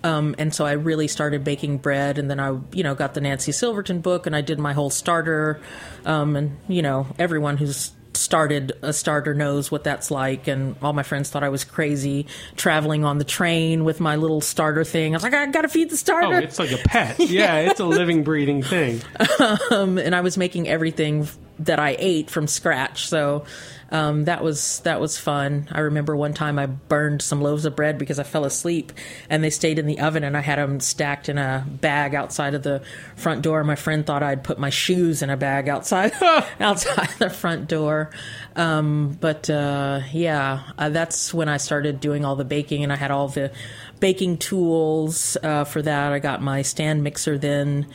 Um, 0.03 0.35
and 0.37 0.53
so 0.53 0.65
I 0.65 0.73
really 0.73 1.07
started 1.07 1.43
baking 1.43 1.77
bread, 1.77 2.17
and 2.17 2.29
then 2.29 2.39
I, 2.39 2.57
you 2.73 2.83
know, 2.83 2.95
got 2.95 3.13
the 3.13 3.21
Nancy 3.21 3.51
Silverton 3.51 4.01
book, 4.01 4.25
and 4.25 4.35
I 4.35 4.41
did 4.41 4.59
my 4.59 4.73
whole 4.73 4.89
starter. 4.89 5.61
Um, 6.05 6.35
and 6.35 6.57
you 6.67 6.81
know, 6.81 7.07
everyone 7.19 7.57
who's 7.57 7.91
started 8.13 8.73
a 8.81 8.93
starter 8.93 9.33
knows 9.33 9.71
what 9.71 9.83
that's 9.83 10.11
like 10.11 10.47
and 10.47 10.75
all 10.81 10.93
my 10.93 11.03
friends 11.03 11.29
thought 11.29 11.43
I 11.43 11.49
was 11.49 11.63
crazy 11.63 12.27
traveling 12.55 13.05
on 13.05 13.17
the 13.17 13.23
train 13.23 13.83
with 13.83 13.99
my 13.99 14.15
little 14.15 14.41
starter 14.41 14.83
thing. 14.83 15.13
I 15.13 15.15
was 15.15 15.23
like, 15.23 15.33
I 15.33 15.45
gotta 15.47 15.69
feed 15.69 15.89
the 15.89 15.97
starter. 15.97 16.35
Oh, 16.35 16.37
it's 16.37 16.59
like 16.59 16.71
a 16.71 16.77
pet. 16.77 17.19
yeah, 17.19 17.57
it's 17.59 17.79
a 17.79 17.85
living, 17.85 18.23
breathing 18.23 18.63
thing. 18.63 19.01
um, 19.71 19.97
and 19.97 20.15
I 20.15 20.21
was 20.21 20.37
making 20.37 20.67
everything 20.67 21.27
that 21.59 21.79
I 21.79 21.95
ate 21.99 22.29
from 22.29 22.47
scratch. 22.47 23.07
So 23.07 23.45
um, 23.91 24.23
that 24.23 24.41
was 24.41 24.79
that 24.81 25.01
was 25.01 25.17
fun. 25.17 25.67
I 25.71 25.81
remember 25.81 26.15
one 26.15 26.33
time 26.33 26.57
I 26.57 26.65
burned 26.65 27.21
some 27.21 27.41
loaves 27.41 27.65
of 27.65 27.75
bread 27.75 27.97
because 27.97 28.19
I 28.19 28.23
fell 28.23 28.45
asleep, 28.45 28.93
and 29.29 29.43
they 29.43 29.49
stayed 29.49 29.77
in 29.77 29.85
the 29.85 29.99
oven, 29.99 30.23
and 30.23 30.37
I 30.37 30.39
had 30.41 30.59
them 30.59 30.79
stacked 30.79 31.27
in 31.27 31.37
a 31.37 31.65
bag 31.67 32.15
outside 32.15 32.53
of 32.53 32.63
the 32.63 32.81
front 33.17 33.41
door. 33.41 33.63
My 33.65 33.75
friend 33.75 34.05
thought 34.05 34.23
I'd 34.23 34.45
put 34.45 34.57
my 34.57 34.69
shoes 34.69 35.21
in 35.21 35.29
a 35.29 35.35
bag 35.35 35.67
outside 35.67 36.13
outside 36.59 37.09
the 37.19 37.29
front 37.29 37.67
door. 37.67 38.11
Um, 38.55 39.17
but 39.19 39.49
uh, 39.49 40.01
yeah, 40.13 40.63
uh, 40.77 40.89
that's 40.89 41.33
when 41.33 41.49
I 41.49 41.57
started 41.57 41.99
doing 41.99 42.23
all 42.23 42.37
the 42.37 42.45
baking, 42.45 42.83
and 42.83 42.93
I 42.93 42.95
had 42.95 43.11
all 43.11 43.27
the 43.27 43.51
baking 43.99 44.37
tools 44.37 45.35
uh, 45.43 45.65
for 45.65 45.81
that. 45.81 46.13
I 46.13 46.19
got 46.19 46.41
my 46.41 46.61
stand 46.61 47.03
mixer 47.03 47.37
then 47.37 47.87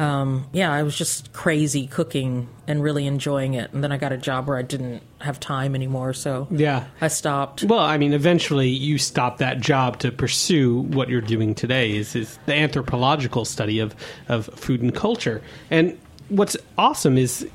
um, 0.00 0.46
yeah, 0.52 0.72
I 0.72 0.82
was 0.82 0.96
just 0.96 1.34
crazy 1.34 1.86
cooking 1.86 2.48
and 2.66 2.82
really 2.82 3.06
enjoying 3.06 3.52
it. 3.52 3.70
And 3.74 3.84
then 3.84 3.92
I 3.92 3.98
got 3.98 4.12
a 4.12 4.16
job 4.16 4.48
where 4.48 4.56
I 4.56 4.62
didn't 4.62 5.02
have 5.20 5.38
time 5.38 5.74
anymore, 5.74 6.14
so 6.14 6.48
yeah, 6.50 6.86
I 7.02 7.08
stopped. 7.08 7.64
Well, 7.64 7.80
I 7.80 7.98
mean, 7.98 8.14
eventually 8.14 8.70
you 8.70 8.96
stopped 8.96 9.40
that 9.40 9.60
job 9.60 9.98
to 9.98 10.10
pursue 10.10 10.80
what 10.80 11.10
you're 11.10 11.20
doing 11.20 11.54
today 11.54 11.94
is, 11.94 12.16
is 12.16 12.38
the 12.46 12.54
anthropological 12.54 13.44
study 13.44 13.78
of 13.78 13.94
of 14.30 14.46
food 14.54 14.80
and 14.80 14.94
culture. 14.94 15.42
And 15.70 15.98
what's 16.30 16.56
awesome 16.78 17.18
is 17.18 17.46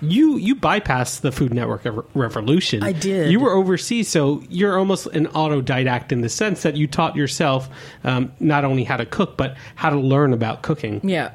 you 0.00 0.38
you 0.38 0.56
bypassed 0.56 1.20
the 1.20 1.30
Food 1.30 1.54
Network 1.54 1.82
revolution. 2.14 2.82
I 2.82 2.90
did. 2.90 3.30
You 3.30 3.38
were 3.38 3.52
overseas, 3.52 4.08
so 4.08 4.42
you're 4.48 4.76
almost 4.76 5.06
an 5.06 5.26
autodidact 5.28 6.10
in 6.10 6.22
the 6.22 6.28
sense 6.28 6.62
that 6.62 6.76
you 6.76 6.88
taught 6.88 7.14
yourself 7.14 7.68
um, 8.02 8.32
not 8.40 8.64
only 8.64 8.82
how 8.82 8.96
to 8.96 9.06
cook 9.06 9.36
but 9.36 9.56
how 9.76 9.90
to 9.90 10.00
learn 10.00 10.32
about 10.32 10.62
cooking. 10.62 11.00
Yeah, 11.08 11.30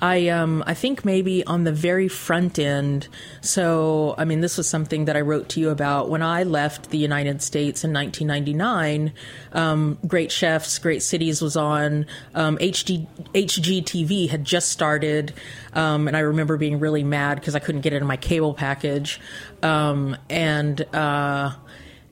I 0.00 0.28
um, 0.28 0.62
I 0.66 0.74
think 0.74 1.04
maybe 1.04 1.44
on 1.46 1.64
the 1.64 1.72
very 1.72 2.08
front 2.08 2.58
end. 2.58 3.08
So 3.40 4.14
I 4.18 4.24
mean, 4.24 4.40
this 4.40 4.56
was 4.56 4.68
something 4.68 5.04
that 5.06 5.16
I 5.16 5.20
wrote 5.20 5.48
to 5.50 5.60
you 5.60 5.70
about 5.70 6.08
when 6.08 6.22
I 6.22 6.42
left 6.42 6.90
the 6.90 6.98
United 6.98 7.42
States 7.42 7.84
in 7.84 7.92
1999. 7.92 9.12
Um, 9.52 9.98
Great 10.06 10.32
Chefs, 10.32 10.78
Great 10.78 11.02
Cities 11.02 11.42
was 11.42 11.56
on. 11.56 12.06
Um, 12.34 12.56
HD 12.58 13.06
HGTV 13.34 14.28
had 14.28 14.44
just 14.44 14.70
started, 14.70 15.32
um, 15.72 16.08
and 16.08 16.16
I 16.16 16.20
remember 16.20 16.56
being 16.56 16.80
really 16.80 17.04
mad 17.04 17.36
because 17.36 17.54
I 17.54 17.58
couldn't 17.58 17.82
get 17.82 17.92
it 17.92 18.02
in 18.02 18.06
my 18.06 18.16
cable 18.16 18.54
package, 18.54 19.20
um, 19.62 20.16
and. 20.28 20.80
Uh, 20.94 21.52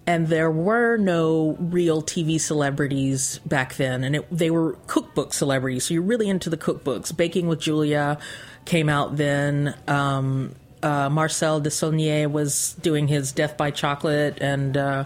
and 0.08 0.28
there 0.28 0.50
were 0.50 0.96
no 0.96 1.54
real 1.60 2.00
TV 2.00 2.40
celebrities 2.40 3.40
back 3.44 3.74
then, 3.74 4.02
and 4.02 4.16
it, 4.16 4.26
they 4.30 4.50
were 4.50 4.72
cookbook 4.86 5.34
celebrities. 5.34 5.84
So 5.84 5.92
you're 5.92 6.02
really 6.02 6.30
into 6.30 6.48
the 6.48 6.56
cookbooks. 6.56 7.14
Baking 7.14 7.46
with 7.46 7.60
Julia 7.60 8.18
came 8.64 8.88
out 8.88 9.18
then. 9.18 9.74
Um, 9.86 10.54
uh, 10.82 11.10
Marcel 11.10 11.60
Desaulniers 11.60 12.30
was 12.30 12.72
doing 12.80 13.06
his 13.06 13.32
Death 13.32 13.58
by 13.58 13.70
Chocolate 13.70 14.38
and 14.40 14.78
uh, 14.78 15.04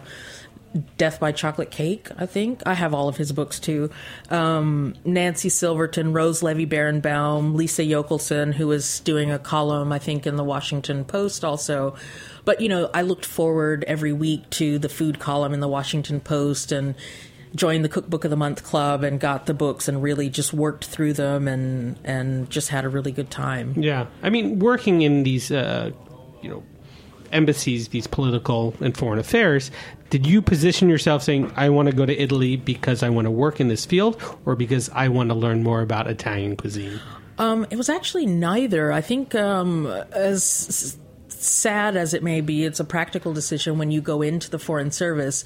Death 0.98 1.18
by 1.18 1.32
Chocolate 1.32 1.72
Cake, 1.72 2.08
I 2.16 2.26
think. 2.26 2.62
I 2.64 2.74
have 2.74 2.94
all 2.94 3.08
of 3.08 3.16
his 3.16 3.32
books 3.32 3.58
too. 3.58 3.90
Um, 4.30 4.94
Nancy 5.04 5.48
Silverton, 5.48 6.12
Rose 6.12 6.44
Levy 6.44 6.66
Beranbaum, 6.66 7.56
Lisa 7.56 7.82
Yockelson, 7.82 8.54
who 8.54 8.68
was 8.68 9.00
doing 9.00 9.32
a 9.32 9.40
column, 9.40 9.90
I 9.90 9.98
think, 9.98 10.28
in 10.28 10.36
the 10.36 10.44
Washington 10.44 11.04
Post 11.04 11.44
also. 11.44 11.96
But 12.44 12.60
you 12.60 12.68
know, 12.68 12.90
I 12.92 13.02
looked 13.02 13.26
forward 13.26 13.84
every 13.86 14.12
week 14.12 14.48
to 14.50 14.78
the 14.78 14.88
food 14.88 15.18
column 15.18 15.54
in 15.54 15.60
the 15.60 15.68
Washington 15.68 16.20
Post 16.20 16.72
and 16.72 16.94
joined 17.54 17.84
the 17.84 17.88
cookbook 17.88 18.24
of 18.24 18.30
the 18.30 18.36
month 18.36 18.62
club 18.64 19.04
and 19.04 19.20
got 19.20 19.46
the 19.46 19.54
books 19.54 19.86
and 19.86 20.02
really 20.02 20.30
just 20.30 20.52
worked 20.52 20.86
through 20.86 21.12
them 21.12 21.46
and 21.46 21.98
and 22.04 22.50
just 22.50 22.68
had 22.70 22.84
a 22.84 22.88
really 22.88 23.12
good 23.12 23.30
time. 23.30 23.74
Yeah, 23.76 24.06
I 24.22 24.30
mean, 24.30 24.58
working 24.58 25.02
in 25.02 25.22
these 25.22 25.50
uh, 25.50 25.90
you 26.40 26.50
know 26.50 26.62
embassies, 27.32 27.88
these 27.88 28.06
political 28.06 28.74
and 28.80 28.96
foreign 28.96 29.18
affairs. 29.18 29.70
Did 30.10 30.26
you 30.26 30.42
position 30.42 30.90
yourself 30.90 31.22
saying, 31.22 31.50
I 31.56 31.70
want 31.70 31.88
to 31.88 31.94
go 31.94 32.04
to 32.04 32.14
Italy 32.14 32.56
because 32.56 33.02
I 33.02 33.08
want 33.08 33.24
to 33.24 33.30
work 33.30 33.60
in 33.60 33.68
this 33.68 33.86
field 33.86 34.22
or 34.44 34.54
because 34.54 34.90
I 34.90 35.08
want 35.08 35.30
to 35.30 35.34
learn 35.34 35.62
more 35.62 35.80
about 35.80 36.06
Italian 36.06 36.56
cuisine? 36.56 37.00
Um, 37.38 37.66
it 37.70 37.76
was 37.76 37.88
actually 37.88 38.26
neither. 38.26 38.92
I 38.92 39.00
think 39.00 39.34
um, 39.34 39.86
as 40.12 40.98
sad 41.46 41.96
as 41.96 42.14
it 42.14 42.22
may 42.22 42.40
be, 42.40 42.64
it's 42.64 42.80
a 42.80 42.84
practical 42.84 43.32
decision 43.32 43.78
when 43.78 43.90
you 43.90 44.00
go 44.00 44.22
into 44.22 44.50
the 44.50 44.58
Foreign 44.58 44.90
Service. 44.90 45.44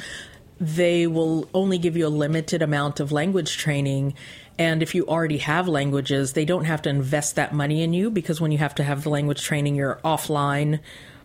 They 0.60 1.06
will 1.06 1.48
only 1.52 1.78
give 1.78 1.96
you 1.96 2.06
a 2.06 2.08
limited 2.08 2.62
amount 2.62 3.00
of 3.00 3.12
language 3.12 3.56
training. 3.58 4.14
And 4.58 4.82
if 4.82 4.94
you 4.94 5.06
already 5.06 5.38
have 5.38 5.68
languages, 5.68 6.32
they 6.32 6.44
don't 6.44 6.64
have 6.64 6.82
to 6.82 6.88
invest 6.88 7.36
that 7.36 7.52
money 7.52 7.82
in 7.82 7.92
you 7.92 8.10
because 8.10 8.40
when 8.40 8.52
you 8.52 8.58
have 8.58 8.74
to 8.76 8.84
have 8.84 9.02
the 9.02 9.10
language 9.10 9.42
training, 9.42 9.74
you're 9.74 10.00
offline 10.04 10.80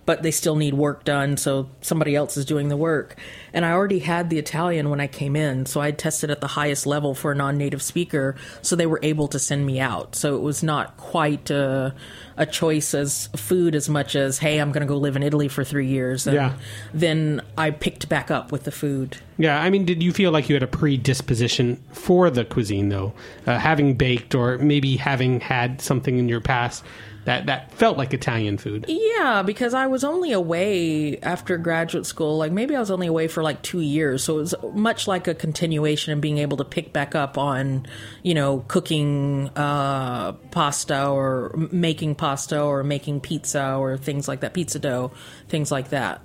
but 0.05 0.23
they 0.23 0.31
still 0.31 0.55
need 0.55 0.73
work 0.73 1.03
done, 1.03 1.37
so 1.37 1.69
somebody 1.81 2.15
else 2.15 2.35
is 2.35 2.45
doing 2.45 2.69
the 2.69 2.77
work. 2.77 3.15
And 3.53 3.65
I 3.65 3.71
already 3.71 3.99
had 3.99 4.29
the 4.29 4.39
Italian 4.39 4.89
when 4.89 4.99
I 4.99 5.07
came 5.07 5.35
in, 5.35 5.65
so 5.65 5.79
I 5.79 5.91
tested 5.91 6.31
at 6.31 6.41
the 6.41 6.47
highest 6.47 6.87
level 6.87 7.13
for 7.13 7.31
a 7.31 7.35
non 7.35 7.57
native 7.57 7.81
speaker, 7.81 8.35
so 8.61 8.75
they 8.75 8.87
were 8.87 8.99
able 9.03 9.27
to 9.27 9.39
send 9.39 9.65
me 9.65 9.79
out. 9.79 10.15
So 10.15 10.35
it 10.35 10.41
was 10.41 10.63
not 10.63 10.97
quite 10.97 11.51
a, 11.51 11.93
a 12.35 12.45
choice 12.45 12.95
as 12.95 13.27
food 13.35 13.75
as 13.75 13.89
much 13.89 14.15
as, 14.15 14.39
hey, 14.39 14.59
I'm 14.59 14.71
going 14.71 14.81
to 14.81 14.87
go 14.87 14.97
live 14.97 15.15
in 15.15 15.23
Italy 15.23 15.47
for 15.47 15.63
three 15.63 15.87
years. 15.87 16.25
And 16.25 16.35
yeah. 16.35 16.57
then 16.93 17.41
I 17.57 17.69
picked 17.71 18.09
back 18.09 18.31
up 18.31 18.51
with 18.51 18.63
the 18.63 18.71
food. 18.71 19.17
Yeah, 19.37 19.61
I 19.61 19.69
mean, 19.69 19.85
did 19.85 20.01
you 20.01 20.11
feel 20.11 20.31
like 20.31 20.49
you 20.49 20.55
had 20.55 20.63
a 20.63 20.67
predisposition 20.67 21.81
for 21.91 22.29
the 22.29 22.45
cuisine, 22.45 22.89
though? 22.89 23.13
Uh, 23.45 23.59
having 23.59 23.95
baked 23.95 24.33
or 24.33 24.57
maybe 24.57 24.97
having 24.97 25.39
had 25.39 25.81
something 25.81 26.17
in 26.17 26.27
your 26.27 26.41
past 26.41 26.83
that 27.31 27.45
that 27.45 27.71
felt 27.71 27.97
like 27.97 28.13
Italian 28.13 28.57
food. 28.57 28.85
Yeah, 28.89 29.41
because 29.45 29.73
I 29.73 29.87
was 29.87 30.03
only 30.03 30.33
away 30.33 31.17
after 31.19 31.57
graduate 31.57 32.05
school. 32.05 32.37
Like 32.37 32.51
maybe 32.51 32.75
I 32.75 32.79
was 32.79 32.91
only 32.91 33.07
away 33.07 33.27
for 33.27 33.41
like 33.41 33.61
two 33.61 33.79
years, 33.79 34.23
so 34.23 34.37
it 34.37 34.41
was 34.41 34.55
much 34.73 35.07
like 35.07 35.27
a 35.27 35.33
continuation 35.33 36.11
and 36.11 36.21
being 36.21 36.39
able 36.39 36.57
to 36.57 36.65
pick 36.65 36.91
back 36.91 37.15
up 37.15 37.37
on, 37.37 37.87
you 38.21 38.33
know, 38.33 38.65
cooking 38.67 39.49
uh, 39.55 40.33
pasta 40.51 41.07
or 41.07 41.53
making 41.71 42.15
pasta 42.15 42.61
or 42.61 42.83
making 42.83 43.21
pizza 43.21 43.75
or 43.75 43.97
things 43.97 44.27
like 44.27 44.41
that, 44.41 44.53
pizza 44.53 44.79
dough, 44.79 45.11
things 45.47 45.71
like 45.71 45.89
that. 45.89 46.21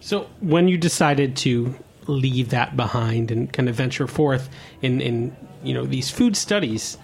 So 0.00 0.28
when 0.40 0.68
you 0.68 0.78
decided 0.78 1.36
to 1.38 1.74
leave 2.06 2.48
that 2.50 2.74
behind 2.74 3.30
and 3.30 3.52
kind 3.52 3.68
of 3.68 3.74
venture 3.74 4.06
forth 4.06 4.48
in 4.80 5.02
in 5.02 5.36
you 5.62 5.74
know 5.74 5.84
these 5.84 6.10
food 6.10 6.38
studies 6.38 6.96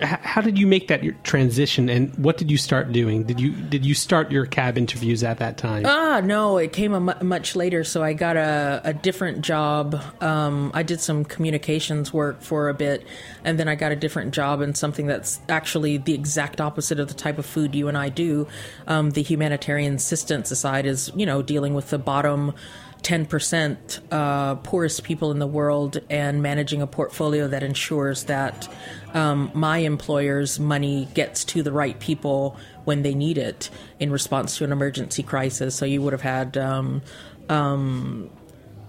how 0.00 0.40
did 0.40 0.58
you 0.58 0.66
make 0.66 0.88
that 0.88 1.02
transition, 1.24 1.88
and 1.88 2.14
what 2.16 2.38
did 2.38 2.50
you 2.50 2.56
start 2.56 2.92
doing? 2.92 3.24
Did 3.24 3.40
you 3.40 3.52
did 3.52 3.84
you 3.84 3.94
start 3.94 4.30
your 4.30 4.46
cab 4.46 4.78
interviews 4.78 5.24
at 5.24 5.38
that 5.38 5.58
time? 5.58 5.84
Ah, 5.86 6.20
no, 6.20 6.58
it 6.58 6.72
came 6.72 6.92
much 7.22 7.56
later. 7.56 7.84
So 7.84 8.02
I 8.02 8.12
got 8.12 8.36
a, 8.36 8.80
a 8.84 8.94
different 8.94 9.42
job. 9.42 10.00
Um, 10.20 10.70
I 10.74 10.82
did 10.82 11.00
some 11.00 11.24
communications 11.24 12.12
work 12.12 12.42
for 12.42 12.68
a 12.68 12.74
bit, 12.74 13.06
and 13.44 13.58
then 13.58 13.68
I 13.68 13.74
got 13.74 13.92
a 13.92 13.96
different 13.96 14.34
job 14.34 14.60
in 14.60 14.74
something 14.74 15.06
that's 15.06 15.40
actually 15.48 15.98
the 15.98 16.14
exact 16.14 16.60
opposite 16.60 17.00
of 17.00 17.08
the 17.08 17.14
type 17.14 17.38
of 17.38 17.46
food 17.46 17.74
you 17.74 17.88
and 17.88 17.98
I 17.98 18.08
do. 18.08 18.46
Um, 18.86 19.10
the 19.10 19.22
humanitarian 19.22 19.94
assistance 19.94 20.56
side 20.58 20.86
is, 20.86 21.10
you 21.14 21.26
know, 21.26 21.42
dealing 21.42 21.74
with 21.74 21.90
the 21.90 21.98
bottom 21.98 22.54
10% 23.02 24.00
uh, 24.10 24.54
poorest 24.56 25.02
people 25.02 25.30
in 25.30 25.38
the 25.38 25.46
world 25.46 25.98
and 26.10 26.42
managing 26.42 26.82
a 26.82 26.86
portfolio 26.86 27.48
that 27.48 27.62
ensures 27.62 28.24
that 28.24 28.68
um, 29.14 29.50
my 29.54 29.78
employer's 29.78 30.58
money 30.58 31.08
gets 31.14 31.44
to 31.44 31.62
the 31.62 31.72
right 31.72 31.98
people 32.00 32.56
when 32.84 33.02
they 33.02 33.14
need 33.14 33.38
it 33.38 33.70
in 33.98 34.10
response 34.10 34.58
to 34.58 34.64
an 34.64 34.72
emergency 34.72 35.22
crisis. 35.22 35.74
So 35.74 35.84
you 35.84 36.02
would 36.02 36.12
have 36.12 36.22
had. 36.22 36.56
Um, 36.56 37.02
um, 37.48 38.30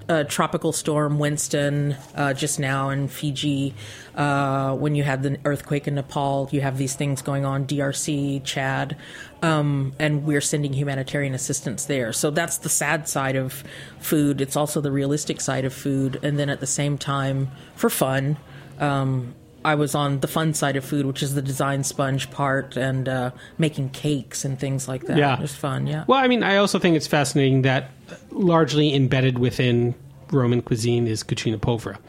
uh, 0.09 0.23
tropical 0.23 0.73
storm 0.73 1.19
Winston 1.19 1.95
uh, 2.15 2.33
just 2.33 2.59
now 2.59 2.89
in 2.89 3.07
Fiji. 3.07 3.75
Uh, 4.15 4.75
when 4.75 4.95
you 4.95 5.03
had 5.03 5.21
the 5.23 5.37
earthquake 5.45 5.87
in 5.87 5.95
Nepal, 5.95 6.49
you 6.51 6.61
have 6.61 6.77
these 6.77 6.95
things 6.95 7.21
going 7.21 7.45
on, 7.45 7.65
DRC, 7.65 8.43
Chad, 8.43 8.97
um, 9.43 9.93
and 9.99 10.25
we're 10.25 10.41
sending 10.41 10.73
humanitarian 10.73 11.33
assistance 11.33 11.85
there. 11.85 12.11
So 12.11 12.31
that's 12.31 12.57
the 12.57 12.69
sad 12.69 13.07
side 13.07 13.35
of 13.35 13.63
food. 13.99 14.41
It's 14.41 14.55
also 14.55 14.81
the 14.81 14.91
realistic 14.91 15.39
side 15.39 15.63
of 15.63 15.73
food. 15.73 16.19
And 16.23 16.39
then 16.39 16.49
at 16.49 16.59
the 16.59 16.67
same 16.67 16.97
time, 16.97 17.51
for 17.75 17.89
fun, 17.89 18.37
um, 18.79 19.35
I 19.63 19.75
was 19.75 19.93
on 19.93 20.21
the 20.21 20.27
fun 20.27 20.53
side 20.53 20.75
of 20.75 20.85
food, 20.85 21.05
which 21.05 21.21
is 21.21 21.35
the 21.35 21.41
design 21.41 21.83
sponge 21.83 22.31
part 22.31 22.77
and 22.77 23.07
uh, 23.07 23.31
making 23.57 23.89
cakes 23.89 24.43
and 24.43 24.57
things 24.57 24.87
like 24.87 25.03
that. 25.03 25.17
Yeah. 25.17 25.35
It 25.35 25.41
was 25.41 25.53
fun, 25.53 25.85
yeah. 25.85 26.05
Well, 26.07 26.19
I 26.19 26.27
mean, 26.27 26.43
I 26.43 26.57
also 26.57 26.79
think 26.79 26.95
it's 26.95 27.07
fascinating 27.07 27.61
that 27.63 27.91
largely 28.31 28.93
embedded 28.93 29.39
within 29.39 29.95
Roman 30.31 30.61
cuisine 30.61 31.07
is 31.07 31.23
cucina 31.23 31.59
povera, 31.59 31.99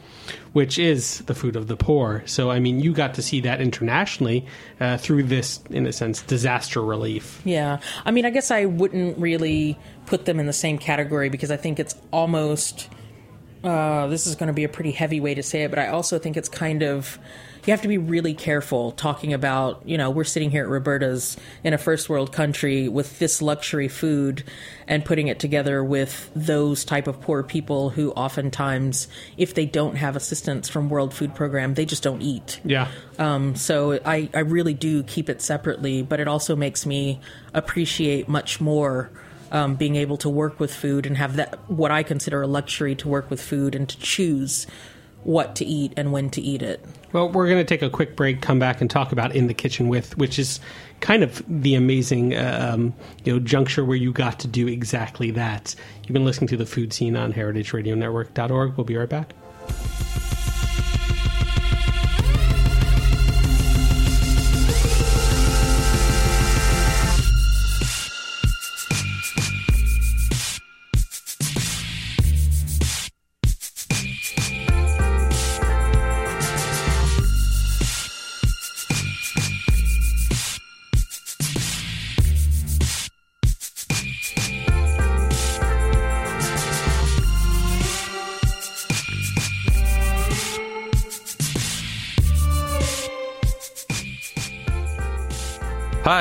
which 0.53 0.77
is 0.77 1.19
the 1.21 1.33
food 1.33 1.55
of 1.55 1.67
the 1.67 1.75
poor. 1.75 2.23
So, 2.25 2.51
I 2.51 2.59
mean, 2.59 2.79
you 2.79 2.93
got 2.93 3.15
to 3.15 3.21
see 3.21 3.41
that 3.41 3.61
internationally 3.61 4.45
uh, 4.79 4.97
through 4.97 5.23
this, 5.23 5.59
in 5.69 5.85
a 5.87 5.93
sense, 5.93 6.21
disaster 6.21 6.81
relief. 6.81 7.41
Yeah. 7.43 7.79
I 8.05 8.11
mean, 8.11 8.25
I 8.25 8.29
guess 8.29 8.51
I 8.51 8.65
wouldn't 8.65 9.17
really 9.17 9.77
put 10.05 10.25
them 10.25 10.39
in 10.39 10.45
the 10.45 10.53
same 10.53 10.77
category 10.77 11.29
because 11.29 11.51
I 11.51 11.57
think 11.57 11.79
it's 11.79 11.95
almost. 12.11 12.89
Uh, 13.63 14.07
this 14.07 14.25
is 14.25 14.33
going 14.35 14.47
to 14.47 14.53
be 14.53 14.63
a 14.63 14.69
pretty 14.69 14.91
heavy 14.91 15.19
way 15.19 15.35
to 15.35 15.43
say 15.43 15.63
it, 15.63 15.69
but 15.69 15.77
I 15.77 15.87
also 15.87 16.17
think 16.19 16.37
it's 16.37 16.49
kind 16.49 16.83
of. 16.83 17.19
You 17.65 17.71
have 17.71 17.81
to 17.83 17.87
be 17.87 17.97
really 17.97 18.33
careful 18.33 18.91
talking 18.91 19.33
about, 19.33 19.83
you 19.85 19.97
know, 19.97 20.09
we're 20.09 20.23
sitting 20.23 20.49
here 20.49 20.63
at 20.63 20.69
Roberta's 20.69 21.37
in 21.63 21.73
a 21.73 21.77
first 21.77 22.09
world 22.09 22.31
country 22.31 22.87
with 22.87 23.19
this 23.19 23.41
luxury 23.41 23.87
food 23.87 24.43
and 24.87 25.05
putting 25.05 25.27
it 25.27 25.39
together 25.39 25.83
with 25.83 26.31
those 26.35 26.83
type 26.83 27.07
of 27.07 27.21
poor 27.21 27.43
people 27.43 27.91
who 27.91 28.11
oftentimes, 28.11 29.07
if 29.37 29.53
they 29.53 29.65
don't 29.65 29.95
have 29.95 30.15
assistance 30.15 30.69
from 30.69 30.89
World 30.89 31.13
Food 31.13 31.35
Program, 31.35 31.75
they 31.75 31.85
just 31.85 32.01
don't 32.01 32.21
eat. 32.21 32.59
Yeah. 32.63 32.87
Um, 33.19 33.55
so 33.55 33.99
I, 34.05 34.29
I 34.33 34.39
really 34.39 34.73
do 34.73 35.03
keep 35.03 35.29
it 35.29 35.41
separately, 35.41 36.01
but 36.01 36.19
it 36.19 36.27
also 36.27 36.55
makes 36.55 36.85
me 36.85 37.21
appreciate 37.53 38.27
much 38.27 38.59
more 38.59 39.11
um, 39.51 39.75
being 39.75 39.97
able 39.97 40.17
to 40.17 40.29
work 40.29 40.59
with 40.59 40.73
food 40.73 41.05
and 41.05 41.17
have 41.17 41.35
that 41.35 41.69
what 41.69 41.91
I 41.91 42.03
consider 42.03 42.41
a 42.41 42.47
luxury 42.47 42.95
to 42.95 43.07
work 43.07 43.29
with 43.29 43.41
food 43.41 43.75
and 43.75 43.87
to 43.87 43.99
choose 43.99 44.65
what 45.23 45.55
to 45.57 45.65
eat 45.65 45.93
and 45.97 46.11
when 46.11 46.29
to 46.31 46.41
eat 46.41 46.61
it. 46.61 46.83
Well, 47.13 47.29
we're 47.29 47.47
going 47.47 47.59
to 47.59 47.65
take 47.65 47.81
a 47.81 47.89
quick 47.89 48.15
break, 48.15 48.41
come 48.41 48.59
back 48.59 48.81
and 48.81 48.89
talk 48.89 49.11
about 49.11 49.35
In 49.35 49.47
the 49.47 49.53
Kitchen 49.53 49.87
With, 49.87 50.17
which 50.17 50.39
is 50.39 50.59
kind 51.01 51.23
of 51.23 51.43
the 51.47 51.75
amazing 51.75 52.37
um, 52.37 52.93
you 53.23 53.33
know 53.33 53.39
juncture 53.39 53.83
where 53.83 53.97
you 53.97 54.11
got 54.11 54.39
to 54.39 54.47
do 54.47 54.67
exactly 54.67 55.31
that. 55.31 55.75
You've 56.03 56.13
been 56.13 56.25
listening 56.25 56.47
to 56.49 56.57
the 56.57 56.65
Food 56.65 56.93
Seen 56.93 57.15
on 57.15 57.33
heritageradionetwork.org. 57.33 58.77
We'll 58.77 58.85
be 58.85 58.95
right 58.97 59.09
back. 59.09 59.33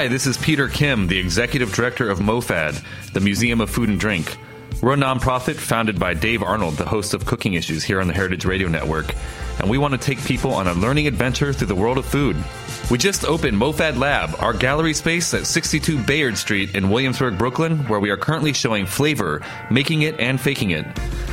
Hi, 0.01 0.09
this 0.09 0.27
is 0.27 0.39
Peter 0.39 0.67
Kim, 0.67 1.09
the 1.09 1.19
executive 1.19 1.75
director 1.75 2.09
of 2.09 2.21
MoFad, 2.21 2.83
the 3.13 3.21
Museum 3.21 3.61
of 3.61 3.69
Food 3.69 3.91
and 3.91 4.01
Drink. 4.01 4.35
We're 4.81 4.95
a 4.95 4.97
nonprofit 4.97 5.57
founded 5.57 6.01
by 6.01 6.15
Dave 6.15 6.43
Arnold, 6.43 6.79
the 6.79 6.87
host 6.87 7.13
of 7.13 7.27
Cooking 7.27 7.53
Issues 7.53 7.85
here 7.85 8.01
on 8.01 8.07
the 8.07 8.15
Heritage 8.15 8.47
Radio 8.47 8.69
Network, 8.69 9.15
and 9.59 9.69
we 9.69 9.77
want 9.77 9.93
to 9.93 9.99
take 9.99 10.25
people 10.25 10.55
on 10.55 10.67
a 10.69 10.73
learning 10.73 11.07
adventure 11.07 11.53
through 11.53 11.67
the 11.67 11.75
world 11.75 11.99
of 11.99 12.07
food. 12.07 12.43
We 12.91 12.97
just 12.97 13.27
opened 13.27 13.59
MoFad 13.59 13.99
Lab, 13.99 14.35
our 14.39 14.55
gallery 14.55 14.95
space 14.95 15.35
at 15.35 15.47
62 15.47 16.03
Bayard 16.05 16.39
Street 16.39 16.75
in 16.75 16.89
Williamsburg, 16.89 17.37
Brooklyn, 17.37 17.87
where 17.87 18.01
we 18.01 18.09
are 18.09 18.17
currently 18.17 18.55
showing 18.55 18.87
flavor, 18.87 19.43
making 19.71 20.01
it, 20.01 20.19
and 20.19 20.41
faking 20.41 20.71
it. 20.71 20.87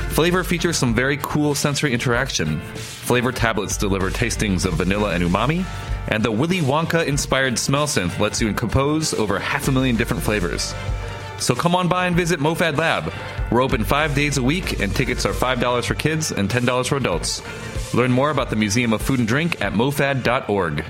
Flavor 0.10 0.44
features 0.44 0.78
some 0.78 0.94
very 0.94 1.16
cool 1.22 1.56
sensory 1.56 1.94
interaction. 1.94 2.60
Flavor 2.60 3.32
tablets 3.32 3.78
deliver 3.78 4.12
tastings 4.12 4.66
of 4.66 4.74
vanilla 4.74 5.12
and 5.12 5.24
umami, 5.24 5.64
and 6.08 6.24
the 6.24 6.32
Willy 6.32 6.62
Wonka 6.62 7.06
inspired 7.06 7.60
smell 7.60 7.88
synth 7.88 8.20
lets 8.20 8.42
you 8.42 8.54
compose 8.54 9.14
over 9.14 9.40
half 9.40 9.68
a 9.68 9.72
million 9.72 9.96
different 9.96 10.24
flavors. 10.24 10.74
So 11.40 11.54
come 11.54 11.76
on 11.76 11.88
by 11.88 12.08
and 12.08 12.16
visit 12.16 12.40
MoFad 12.40 12.78
Lab. 12.78 13.14
We're 13.52 13.62
open 13.62 13.84
five 13.84 14.16
days 14.16 14.38
a 14.38 14.44
week, 14.44 14.80
and 14.80 14.96
tickets 14.96 15.26
are 15.26 15.34
$5 15.34 15.86
for 15.86 15.94
kids 15.94 16.32
and 16.32 16.50
$10 16.50 16.88
for 16.88 16.98
adults. 16.98 17.42
Learn 17.94 18.12
more 18.12 18.32
about 18.32 18.50
the 18.50 18.56
Museum 18.56 18.92
of 18.92 19.02
Food 19.02 19.20
and 19.20 19.28
Drink 19.28 19.62
at 19.62 19.74
mofad.org. 19.74 20.84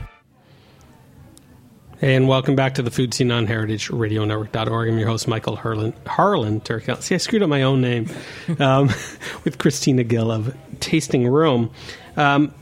And 2.00 2.28
welcome 2.28 2.56
back 2.56 2.76
to 2.76 2.84
the 2.84 2.92
Food 2.92 3.14
Seen 3.14 3.32
on 3.32 3.48
heritageradionetwork.org. 3.48 4.90
I'm 4.90 4.98
your 5.00 5.08
host, 5.08 5.28
Michael 5.28 5.56
Harlan, 5.56 5.94
Harlan. 6.06 6.62
See, 7.02 7.16
I 7.16 7.18
screwed 7.18 7.42
up 7.42 7.50
my 7.50 7.64
own 7.64 7.82
name 7.82 8.08
um, 8.60 8.88
with 9.44 9.58
Kristina 9.58 10.08
Gill 10.08 10.32
of 10.32 10.56
Tasting 10.80 11.28
Rome. 11.28 11.72
Um, 12.16 12.54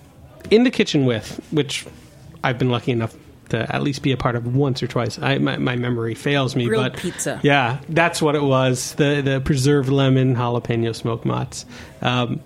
in 0.50 0.64
the 0.64 0.72
Kitchen 0.72 1.06
With, 1.06 1.40
which 1.52 1.86
I've 2.46 2.60
been 2.60 2.70
lucky 2.70 2.92
enough 2.92 3.16
to 3.50 3.76
at 3.76 3.84
least 3.84 4.02
be 4.02 4.12
a 4.12 4.18
part 4.18 4.36
of 4.36 4.56
once 4.56 4.82
or 4.82 4.88
twice. 4.88 5.20
I, 5.20 5.38
my, 5.38 5.58
my 5.58 5.76
memory 5.76 6.16
fails 6.16 6.56
me, 6.56 6.66
Grilled 6.66 6.94
but 6.94 7.00
pizza. 7.02 7.40
yeah, 7.44 7.80
that's 7.90 8.22
what 8.22 8.36
it 8.36 8.42
was. 8.44 8.96
The 8.96 9.22
the 9.22 9.42
preserved 9.42 9.90
lemon 9.90 10.36
jalapeno 10.36 10.96
smoked 10.96 11.26
mozz. 11.26 11.66
Um, 12.02 12.42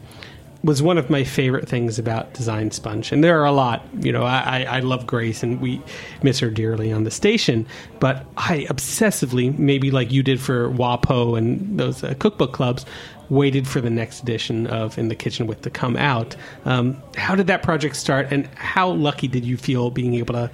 was 0.63 0.81
one 0.81 0.97
of 0.97 1.09
my 1.09 1.23
favorite 1.23 1.69
things 1.69 1.97
about 1.97 2.33
Design 2.33 2.71
Sponge, 2.71 3.11
and 3.11 3.23
there 3.23 3.39
are 3.41 3.45
a 3.45 3.51
lot. 3.51 3.85
You 3.99 4.11
know, 4.11 4.23
I, 4.23 4.63
I 4.63 4.79
love 4.79 5.07
Grace, 5.07 5.41
and 5.41 5.61
we 5.61 5.81
miss 6.21 6.39
her 6.39 6.49
dearly 6.49 6.91
on 6.91 7.03
the 7.05 7.11
station. 7.11 7.65
But 7.99 8.25
I 8.37 8.65
obsessively, 8.69 9.57
maybe 9.57 9.91
like 9.91 10.11
you 10.11 10.21
did 10.21 10.41
for 10.41 10.69
WAPO 10.69 11.37
and 11.37 11.79
those 11.79 12.03
uh, 12.03 12.13
cookbook 12.19 12.51
clubs, 12.51 12.85
waited 13.29 13.67
for 13.67 13.79
the 13.79 13.89
next 13.89 14.21
edition 14.21 14.67
of 14.67 14.97
In 14.97 15.07
the 15.07 15.15
Kitchen 15.15 15.47
with 15.47 15.61
to 15.61 15.69
come 15.69 15.95
out. 15.95 16.35
Um, 16.65 17.01
how 17.15 17.35
did 17.35 17.47
that 17.47 17.63
project 17.63 17.95
start, 17.95 18.27
and 18.31 18.47
how 18.55 18.89
lucky 18.89 19.27
did 19.27 19.45
you 19.45 19.55
feel 19.57 19.91
being 19.91 20.15
able 20.15 20.33
to? 20.33 20.51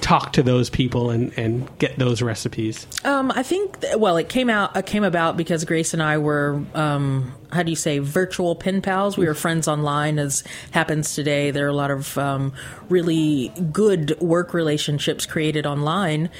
talk 0.00 0.32
to 0.32 0.42
those 0.42 0.68
people 0.68 1.08
and, 1.08 1.32
and 1.38 1.78
get 1.78 1.98
those 1.98 2.20
recipes 2.20 2.86
Um, 3.04 3.30
I 3.30 3.42
think, 3.42 3.80
th- 3.80 3.96
well, 3.96 4.16
it 4.16 4.28
came 4.28 4.50
out, 4.50 4.76
it 4.76 4.86
came 4.86 5.04
about 5.04 5.36
because 5.36 5.64
Grace 5.64 5.94
and 5.94 6.02
I 6.02 6.18
were, 6.18 6.62
um, 6.74 7.32
how 7.52 7.62
do 7.62 7.70
you 7.70 7.76
say, 7.76 7.98
virtual 7.98 8.54
pen 8.54 8.82
pals. 8.82 9.16
We 9.16 9.26
were 9.26 9.34
friends 9.34 9.68
online, 9.68 10.18
as 10.18 10.44
happens 10.70 11.14
today. 11.14 11.50
There 11.50 11.66
are 11.66 11.70
a 11.70 11.74
lot 11.74 11.90
of 11.90 12.16
um, 12.18 12.52
really 12.88 13.48
good 13.72 14.18
work 14.20 14.54
relationships 14.54 15.26
created 15.26 15.66
online. 15.66 16.30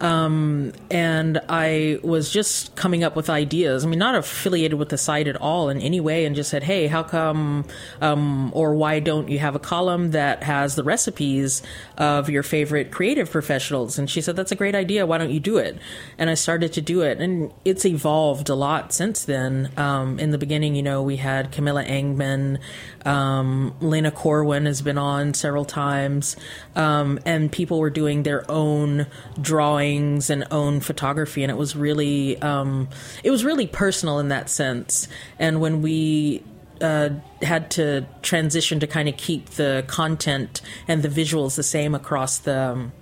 Um, 0.00 0.72
and 0.90 1.40
I 1.48 2.00
was 2.02 2.30
just 2.30 2.74
coming 2.74 3.04
up 3.04 3.14
with 3.14 3.30
ideas. 3.30 3.84
I 3.84 3.88
mean, 3.88 3.98
not 3.98 4.14
affiliated 4.14 4.78
with 4.78 4.88
the 4.88 4.98
site 4.98 5.28
at 5.28 5.36
all 5.36 5.68
in 5.68 5.80
any 5.80 6.00
way, 6.00 6.24
and 6.24 6.34
just 6.34 6.50
said, 6.50 6.64
hey, 6.64 6.86
how 6.86 7.02
come 7.02 7.64
um, 8.00 8.50
or 8.54 8.74
why 8.74 9.00
don't 9.00 9.28
you 9.28 9.38
have 9.38 9.54
a 9.54 9.58
column 9.58 10.10
that 10.10 10.42
has 10.42 10.74
the 10.74 10.84
recipes 10.84 11.62
of 11.96 12.28
your 12.28 12.42
favorite 12.42 12.90
creative 12.90 13.30
professionals. 13.30 13.98
And 13.98 14.08
she 14.08 14.20
said, 14.20 14.36
That's 14.36 14.52
a 14.52 14.56
great 14.56 14.74
idea. 14.74 15.06
Why 15.06 15.18
don't 15.18 15.30
you 15.30 15.40
do 15.40 15.58
it? 15.58 15.78
And 16.18 16.30
I 16.30 16.34
started 16.34 16.72
to 16.74 16.80
do 16.80 17.02
it. 17.02 17.18
And 17.18 17.52
it's 17.64 17.84
evolved 17.84 18.48
a 18.48 18.54
lot 18.54 18.92
since 18.92 19.24
then. 19.24 19.70
Um, 19.76 20.18
in 20.18 20.30
the 20.30 20.38
beginning, 20.38 20.51
you 20.60 20.82
know, 20.82 21.02
we 21.02 21.16
had 21.16 21.52
Camilla 21.52 21.84
Engman, 21.84 22.58
um, 23.04 23.74
Lena 23.80 24.10
Corwin 24.10 24.66
has 24.66 24.82
been 24.82 24.98
on 24.98 25.34
several 25.34 25.64
times, 25.64 26.36
um, 26.76 27.18
and 27.24 27.50
people 27.50 27.78
were 27.78 27.90
doing 27.90 28.22
their 28.22 28.48
own 28.50 29.06
drawings 29.40 30.30
and 30.30 30.46
own 30.50 30.80
photography. 30.80 31.42
And 31.42 31.50
it 31.50 31.56
was 31.56 31.74
really, 31.74 32.40
um, 32.42 32.88
it 33.24 33.30
was 33.30 33.44
really 33.44 33.66
personal 33.66 34.18
in 34.18 34.28
that 34.28 34.50
sense. 34.50 35.08
And 35.38 35.60
when 35.60 35.80
we 35.82 36.42
uh, 36.80 37.10
had 37.40 37.70
to 37.70 38.06
transition 38.22 38.80
to 38.80 38.86
kind 38.86 39.08
of 39.08 39.16
keep 39.16 39.50
the 39.50 39.84
content 39.86 40.60
and 40.88 41.02
the 41.02 41.08
visuals 41.08 41.56
the 41.56 41.62
same 41.62 41.94
across 41.94 42.38
the 42.38 42.58
um, 42.58 42.92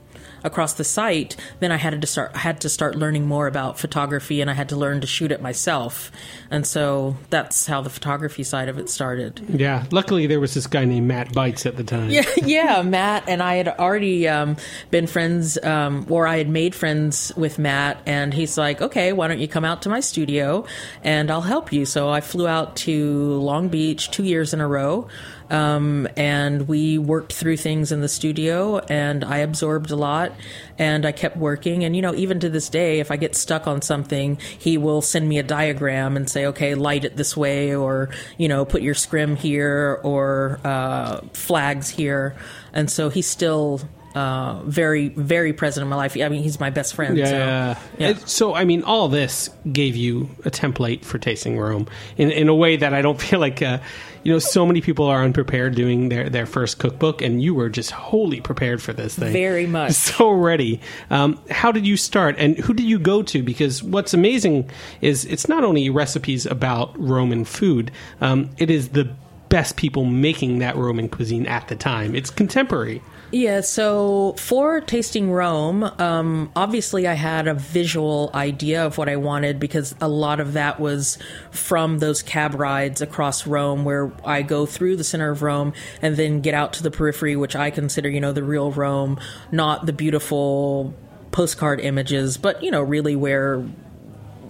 across 0.45 0.75
the 0.75 0.85
site, 0.85 1.37
then 1.61 1.73
I 1.73 1.77
had 1.77 2.01
to 2.01 2.07
start 2.07 2.37
had 2.37 2.61
to 2.63 2.69
start 2.69 2.97
learning 2.97 3.27
more 3.27 3.47
about 3.47 3.79
photography, 3.79 4.41
and 4.41 4.51
I 4.51 4.55
had 4.55 4.69
to 4.71 4.77
learn 4.77 5.01
to 5.01 5.07
shoot 5.07 5.33
it 5.33 5.41
myself. 5.41 6.11
And 6.51 6.67
so 6.67 7.17
that's 7.31 7.67
how 7.67 7.81
the 7.81 7.91
photography 7.91 8.43
side 8.43 8.69
of 8.69 8.79
it 8.79 8.89
started. 8.89 9.41
Yeah. 9.49 9.85
Luckily, 9.91 10.27
there 10.27 10.41
was 10.41 10.55
this 10.55 10.67
guy 10.67 10.85
named 10.85 11.07
Matt 11.07 11.33
Bites 11.33 11.67
at 11.67 11.77
the 11.77 11.85
time. 11.85 12.11
Yeah, 12.11 12.27
yeah, 12.37 12.83
Matt 12.83 13.25
and 13.29 13.43
I 13.43 13.57
had 13.57 13.69
already 13.69 14.29
um, 14.29 14.57
been 14.91 15.07
friends, 15.07 15.59
um, 15.63 16.07
or 16.09 16.27
I 16.27 16.39
had 16.39 16.49
made 16.49 16.75
friends 16.75 17.33
with 17.37 17.59
Matt, 17.59 18.01
and 18.07 18.33
he's 18.35 18.59
like, 18.59 18.81
"Okay, 18.81 19.13
why 19.13 19.29
don't 19.29 19.41
you 19.41 19.49
come 19.49 19.65
out 19.65 19.83
to 19.83 19.89
my 19.89 20.01
studio, 20.01 20.65
and 21.03 21.31
I'll 21.31 21.41
help 21.41 21.73
you." 21.73 21.87
So 21.87 22.09
I 22.09 22.21
flew 22.21 22.49
out 22.49 22.77
to 22.77 23.35
Long 23.41 23.69
Beach 23.69 24.11
two 24.11 24.25
years 24.25 24.53
in 24.53 24.61
a 24.61 24.69
row. 24.69 25.09
Um, 25.51 26.09
and 26.17 26.69
we 26.69 26.97
worked 26.99 27.33
through 27.33 27.57
things 27.57 27.93
in 27.93 28.01
the 28.01 28.09
studio, 28.09 28.79
and 28.79 29.25
I 29.25 29.39
absorbed 29.39 29.91
a 29.91 29.97
lot, 29.97 30.33
and 30.79 31.05
I 31.05 31.13
kept 31.13 31.37
working. 31.37 31.85
And 31.85 31.97
you 31.97 32.03
know, 32.03 32.15
even 32.15 32.41
to 32.41 32.49
this 32.49 32.69
day, 32.69 33.01
if 33.01 33.11
I 33.11 33.17
get 33.17 33.35
stuck 33.35 33.67
on 33.67 33.83
something, 33.83 34.39
he 34.59 34.79
will 34.79 35.03
send 35.03 35.29
me 35.29 35.39
a 35.39 35.43
diagram 35.43 36.17
and 36.17 36.31
say, 36.31 36.47
"Okay, 36.47 36.75
light 36.75 37.05
it 37.05 37.17
this 37.17 37.37
way," 37.37 37.75
or 37.75 38.11
you 38.39 38.49
know, 38.49 38.65
put 38.65 38.83
your 38.83 38.95
scrim 38.95 39.37
here, 39.37 40.01
or 40.03 40.61
uh, 40.65 41.21
flags 41.33 41.89
here. 41.89 42.37
And 42.73 42.89
so 42.89 43.09
he's 43.09 43.27
still 43.27 43.81
uh, 44.15 44.61
very, 44.65 45.09
very 45.09 45.53
present 45.53 45.83
in 45.83 45.89
my 45.89 45.97
life. 45.97 46.17
I 46.17 46.29
mean, 46.29 46.43
he's 46.43 46.59
my 46.59 46.71
best 46.71 46.95
friend. 46.95 47.17
Yeah. 47.17 47.75
So, 47.75 47.81
yeah. 47.99 48.15
So, 48.27 48.55
I 48.55 48.65
mean, 48.65 48.83
all 48.83 49.09
this 49.09 49.51
gave 49.71 49.97
you 49.97 50.29
a 50.45 50.51
template 50.51 51.05
for 51.05 51.19
tasting 51.19 51.59
Rome 51.59 51.89
in, 52.17 52.31
in 52.31 52.49
a 52.49 52.55
way 52.55 52.77
that 52.77 52.93
I 52.93 53.03
don't 53.03 53.21
feel 53.21 53.39
like, 53.39 53.63
uh, 53.63 53.79
you 54.23 54.33
know, 54.33 54.39
so 54.39 54.67
many 54.67 54.81
people 54.81 55.07
are 55.07 55.23
unprepared 55.23 55.75
doing 55.75 56.09
their, 56.09 56.29
their 56.29 56.47
first 56.47 56.79
cookbook, 56.79 57.23
and 57.23 57.43
you 57.43 57.55
were 57.55 57.69
just 57.69 57.91
wholly 57.91 58.41
prepared 58.41 58.83
for 58.83 58.93
this 58.93 59.15
thing. 59.17 59.33
Very 59.33 59.67
much. 59.67 59.93
So 60.11 60.33
ready. 60.33 60.81
Um, 61.09 61.41
how 61.51 61.73
did 61.73 61.87
you 61.87 61.97
start, 61.97 62.35
and 62.39 62.59
who 62.59 62.75
did 62.75 62.85
you 62.85 62.99
go 62.99 63.23
to? 63.23 63.43
Because 63.43 63.83
what's 63.83 64.13
amazing 64.13 64.69
is 65.01 65.25
it's 65.25 65.49
not 65.49 65.63
only 65.63 65.89
recipes 65.89 66.47
about 66.47 66.99
Roman 66.99 67.45
food, 67.45 67.91
um, 68.21 68.51
it 68.59 68.71
is 68.71 68.91
the 68.91 69.15
best 69.51 69.77
people 69.77 70.07
making 70.07 70.61
that 70.61 70.77
Roman 70.77 71.11
cuisine 71.11 71.47
at 71.47 71.69
the 71.69 71.77
time. 71.77 72.15
It's 72.15 72.31
contemporary. 72.31 73.03
Yeah, 73.33 73.61
so 73.61 74.35
for 74.39 74.81
Tasting 74.81 75.31
Rome, 75.31 75.85
um, 75.85 76.51
obviously 76.57 77.07
I 77.07 77.13
had 77.13 77.47
a 77.47 77.55
visual 77.55 78.31
idea 78.35 78.85
of 78.85 78.99
what 78.99 79.09
I 79.09 79.17
wanted 79.17 79.61
because 79.61 79.95
a 80.01 80.09
lot 80.09 80.41
of 80.41 80.55
that 80.55 80.81
was 80.81 81.17
from 81.53 81.99
those 81.99 82.23
cab 82.23 82.55
rides 82.55 83.01
across 83.01 83.47
Rome 83.47 83.85
where 83.85 84.13
I 84.25 84.43
go 84.43 84.67
through 84.67 84.97
the 84.97 85.05
center 85.05 85.31
of 85.31 85.43
Rome 85.43 85.75
and 86.03 86.17
then 86.17 86.41
get 86.41 86.55
out 86.55 86.73
to 86.75 86.83
the 86.83 86.91
periphery, 86.91 87.37
which 87.37 87.55
I 87.55 87.71
consider, 87.71 88.09
you 88.09 88.21
know, 88.21 88.33
the 88.33 88.43
real 88.43 88.73
Rome, 88.73 89.21
not 89.53 89.87
the 89.87 89.93
beautiful 89.93 90.93
postcard 91.31 91.79
images, 91.81 92.37
but, 92.37 92.61
you 92.65 92.73
know, 92.73 92.83
really 92.83 93.15
where 93.15 93.65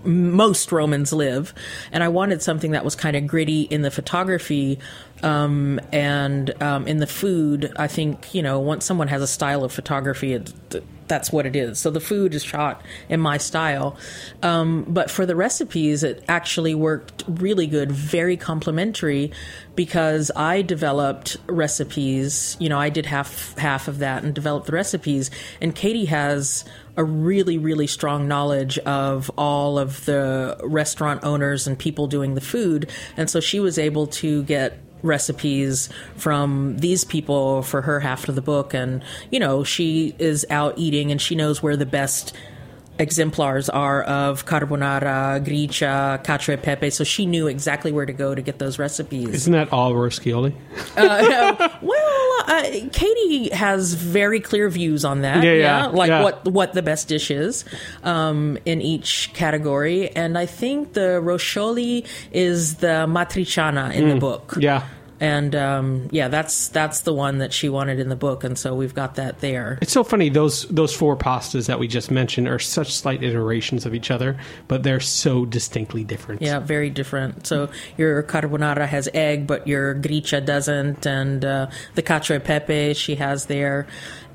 most 0.04 0.72
Romans 0.72 1.12
live. 1.12 1.54
And 1.92 2.02
I 2.02 2.08
wanted 2.08 2.42
something 2.42 2.72
that 2.72 2.84
was 2.84 2.94
kind 2.94 3.16
of 3.16 3.26
gritty 3.26 3.62
in 3.62 3.82
the 3.82 3.90
photography 3.90 4.78
um, 5.22 5.80
and 5.92 6.50
um, 6.62 6.86
in 6.86 6.98
the 6.98 7.06
food. 7.06 7.72
I 7.76 7.86
think, 7.86 8.34
you 8.34 8.42
know, 8.42 8.60
once 8.60 8.84
someone 8.84 9.08
has 9.08 9.22
a 9.22 9.26
style 9.26 9.64
of 9.64 9.72
photography, 9.72 10.34
it, 10.34 10.52
that's 11.10 11.30
what 11.30 11.44
it 11.44 11.54
is. 11.54 11.78
So 11.78 11.90
the 11.90 12.00
food 12.00 12.34
is 12.34 12.42
shot 12.42 12.80
in 13.10 13.20
my 13.20 13.36
style. 13.36 13.98
Um, 14.42 14.86
but 14.88 15.10
for 15.10 15.26
the 15.26 15.36
recipes, 15.36 16.02
it 16.02 16.24
actually 16.28 16.74
worked 16.74 17.24
really 17.26 17.66
good, 17.66 17.92
very 17.92 18.38
complimentary 18.38 19.32
because 19.74 20.30
I 20.34 20.62
developed 20.62 21.36
recipes. 21.46 22.56
You 22.58 22.70
know, 22.70 22.78
I 22.78 22.88
did 22.88 23.04
half 23.04 23.56
half 23.58 23.88
of 23.88 23.98
that 23.98 24.22
and 24.22 24.34
developed 24.34 24.66
the 24.66 24.72
recipes. 24.72 25.30
And 25.60 25.74
Katie 25.74 26.06
has 26.06 26.64
a 26.96 27.04
really, 27.04 27.58
really 27.58 27.86
strong 27.86 28.28
knowledge 28.28 28.78
of 28.78 29.30
all 29.36 29.78
of 29.78 30.04
the 30.06 30.58
restaurant 30.62 31.24
owners 31.24 31.66
and 31.66 31.78
people 31.78 32.06
doing 32.06 32.34
the 32.34 32.40
food. 32.40 32.90
And 33.16 33.28
so 33.28 33.40
she 33.40 33.60
was 33.60 33.78
able 33.78 34.06
to 34.08 34.42
get 34.44 34.78
recipes 35.02 35.88
from 36.16 36.78
these 36.78 37.04
people 37.04 37.62
for 37.62 37.82
her 37.82 38.00
half 38.00 38.28
of 38.28 38.34
the 38.34 38.42
book. 38.42 38.74
And, 38.74 39.02
you 39.30 39.40
know, 39.40 39.64
she 39.64 40.14
is 40.18 40.46
out 40.50 40.74
eating 40.76 41.10
and 41.10 41.20
she 41.20 41.34
knows 41.34 41.62
where 41.62 41.76
the 41.76 41.86
best 41.86 42.34
exemplars 43.00 43.68
are 43.70 44.02
of 44.02 44.44
carbonara, 44.44 45.42
gricia, 45.42 46.20
cacio 46.22 46.54
e 46.54 46.56
pepe. 46.56 46.90
So 46.90 47.02
she 47.02 47.26
knew 47.26 47.46
exactly 47.46 47.92
where 47.92 48.06
to 48.06 48.12
go 48.12 48.34
to 48.34 48.42
get 48.42 48.58
those 48.58 48.78
recipes. 48.78 49.28
Isn't 49.30 49.52
that 49.54 49.72
all 49.72 49.92
Roscioli? 49.92 50.54
Uh, 50.96 51.68
well, 51.82 52.09
uh, 52.46 52.62
Katie 52.92 53.50
has 53.50 53.94
very 53.94 54.40
clear 54.40 54.68
views 54.68 55.04
on 55.04 55.22
that. 55.22 55.42
Yeah, 55.42 55.52
yeah, 55.52 55.86
like 55.86 56.08
yeah. 56.08 56.22
what 56.22 56.44
what 56.44 56.72
the 56.72 56.82
best 56.82 57.08
dish 57.08 57.30
is 57.30 57.64
um, 58.02 58.58
in 58.64 58.80
each 58.80 59.30
category, 59.34 60.10
and 60.10 60.36
I 60.36 60.46
think 60.46 60.92
the 60.92 61.20
Roscioli 61.22 62.06
is 62.32 62.76
the 62.76 63.06
matriciana 63.06 63.92
in 63.94 64.08
the 64.08 64.16
book. 64.16 64.54
Yeah. 64.58 64.86
And 65.20 65.54
um, 65.54 66.08
yeah, 66.10 66.28
that's 66.28 66.68
that's 66.68 67.02
the 67.02 67.12
one 67.12 67.38
that 67.38 67.52
she 67.52 67.68
wanted 67.68 68.00
in 68.00 68.08
the 68.08 68.16
book, 68.16 68.42
and 68.42 68.58
so 68.58 68.74
we've 68.74 68.94
got 68.94 69.16
that 69.16 69.40
there. 69.40 69.78
It's 69.82 69.92
so 69.92 70.02
funny 70.02 70.30
those 70.30 70.66
those 70.68 70.94
four 70.94 71.14
pastas 71.14 71.66
that 71.66 71.78
we 71.78 71.88
just 71.88 72.10
mentioned 72.10 72.48
are 72.48 72.58
such 72.58 72.94
slight 72.94 73.22
iterations 73.22 73.84
of 73.84 73.94
each 73.94 74.10
other, 74.10 74.38
but 74.66 74.82
they're 74.82 74.98
so 74.98 75.44
distinctly 75.44 76.04
different. 76.04 76.40
Yeah, 76.40 76.58
very 76.58 76.88
different. 76.88 77.46
So 77.46 77.68
your 77.98 78.22
carbonara 78.22 78.86
has 78.86 79.10
egg, 79.12 79.46
but 79.46 79.66
your 79.66 79.92
gricia 79.92 80.40
doesn't, 80.40 81.06
and 81.06 81.44
uh, 81.44 81.66
the 81.96 82.02
cacio 82.02 82.36
e 82.36 82.38
pepe 82.38 82.94
she 82.94 83.16
has 83.16 83.44
there, 83.44 83.86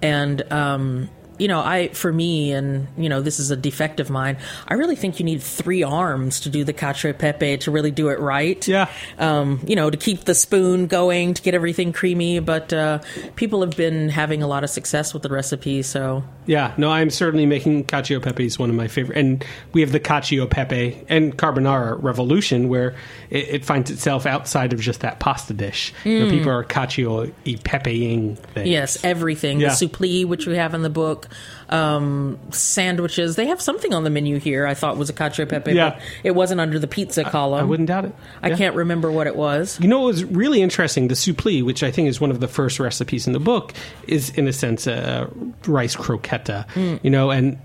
and 0.04 0.42
um, 0.54 1.10
you 1.38 1.48
know, 1.48 1.60
I 1.60 1.90
for 1.90 2.12
me, 2.12 2.52
and 2.52 2.88
you 2.98 3.10
know, 3.10 3.22
this 3.22 3.40
is 3.40 3.52
a 3.52 3.56
defect 3.56 4.00
of 4.00 4.10
mine. 4.10 4.38
I 4.68 4.76
really 4.76 4.96
think 4.96 5.20
you 5.20 5.26
need 5.26 5.42
three 5.42 5.84
arms 5.84 6.40
to 6.42 6.50
do 6.50 6.64
the 6.64 6.74
cacio 6.74 7.10
e 7.10 7.14
pepe 7.14 7.58
to 7.58 7.72
really 7.72 7.92
do 7.92 8.10
it 8.10 8.20
right. 8.20 8.66
Yeah. 8.68 8.90
Um, 9.18 9.62
you 9.68 9.76
know, 9.76 9.90
to 9.90 9.98
keep 9.98 10.26
the 10.26 10.36
spoon 10.36 10.88
going 10.88 11.34
to 11.34 11.42
get 11.42 11.54
everything 11.54 11.94
creamy. 11.94 12.40
But 12.40 12.74
uh, 12.74 13.00
people 13.36 13.62
have 13.62 13.76
been 13.76 14.10
having 14.10 14.44
a 14.44 14.48
lot 14.48 14.64
of 14.64 14.70
success 14.70 15.14
with 15.14 15.24
the 15.24 15.30
recipe, 15.30 15.82
so 15.82 16.24
Yeah, 16.46 16.74
no, 16.78 16.90
I'm 16.92 17.10
certainly 17.10 17.46
making 17.46 17.86
cacio 17.86 18.18
e 18.18 18.20
pepe 18.20 18.46
is 18.46 18.60
one 18.60 18.70
of 18.70 18.76
my 18.76 18.88
favorite, 18.88 19.18
and 19.18 19.44
we 19.74 19.82
have 19.82 19.92
the 19.92 20.00
cacio 20.00 20.46
e 20.46 20.48
pepe 20.48 21.04
and 21.10 21.38
carbonara 21.38 22.02
revolution 22.02 22.70
where 22.70 22.96
it, 23.30 23.50
it 23.50 23.66
finds 23.66 23.92
itself 23.92 24.26
outside 24.26 24.74
of 24.74 24.80
just 24.80 25.02
that 25.02 25.20
pasta 25.20 25.54
dish. 25.54 25.94
You 26.04 26.20
know, 26.20 26.30
people 26.30 26.52
are 26.52 26.64
cacio 26.64 27.32
e 27.46 27.58
pepeing 27.58 28.38
things. 28.38 28.70
Yes, 28.70 29.04
everything. 29.04 29.60
Yeah. 29.60 29.70
The 29.70 29.88
suppli, 29.88 30.26
which 30.26 30.48
we 30.48 30.56
have 30.56 30.74
in 30.74 30.82
the 30.82 30.90
book, 30.90 31.25
um, 31.70 32.38
sandwiches. 32.52 33.36
They 33.36 33.48
have 33.48 33.62
something 33.62 33.94
on 33.94 34.04
the 34.04 34.10
menu 34.10 34.40
here. 34.40 34.66
I 34.68 34.74
thought 34.74 34.98
was 34.98 35.10
a 35.10 35.14
cacio 35.14 35.44
e 35.44 35.46
pepe, 35.46 35.74
Yeah. 35.74 35.92
but 35.92 36.02
it 36.24 36.32
wasn't 36.32 36.62
under 36.62 36.80
the 36.80 36.88
pizza 36.88 37.24
column. 37.24 37.60
I 37.60 37.64
wouldn't 37.64 37.88
doubt 37.88 38.06
it. 38.06 38.16
I 38.42 38.52
can't 38.56 38.76
remember 38.76 39.12
what 39.12 39.28
it 39.28 39.36
was. 39.36 39.80
You 39.82 39.88
know 39.88 40.04
it 40.04 40.08
was 40.08 40.24
really 40.26 40.62
interesting? 40.62 41.08
The 41.08 41.16
suppli, 41.16 41.64
which 41.64 41.84
I 41.84 41.92
think 41.92 42.08
is 42.08 42.20
one 42.22 42.32
of 42.32 42.40
the 42.40 42.48
first 42.48 42.80
recipes 42.80 43.28
in 43.28 43.34
the 43.34 43.40
book, 43.40 43.74
is 44.08 44.30
in 44.32 44.48
a 44.48 44.54
sense 44.54 44.88
a 44.88 45.30
rice 45.68 45.96
croqueta. 45.96 46.66
You 47.04 47.10
know, 47.10 47.32
and 47.32 47.58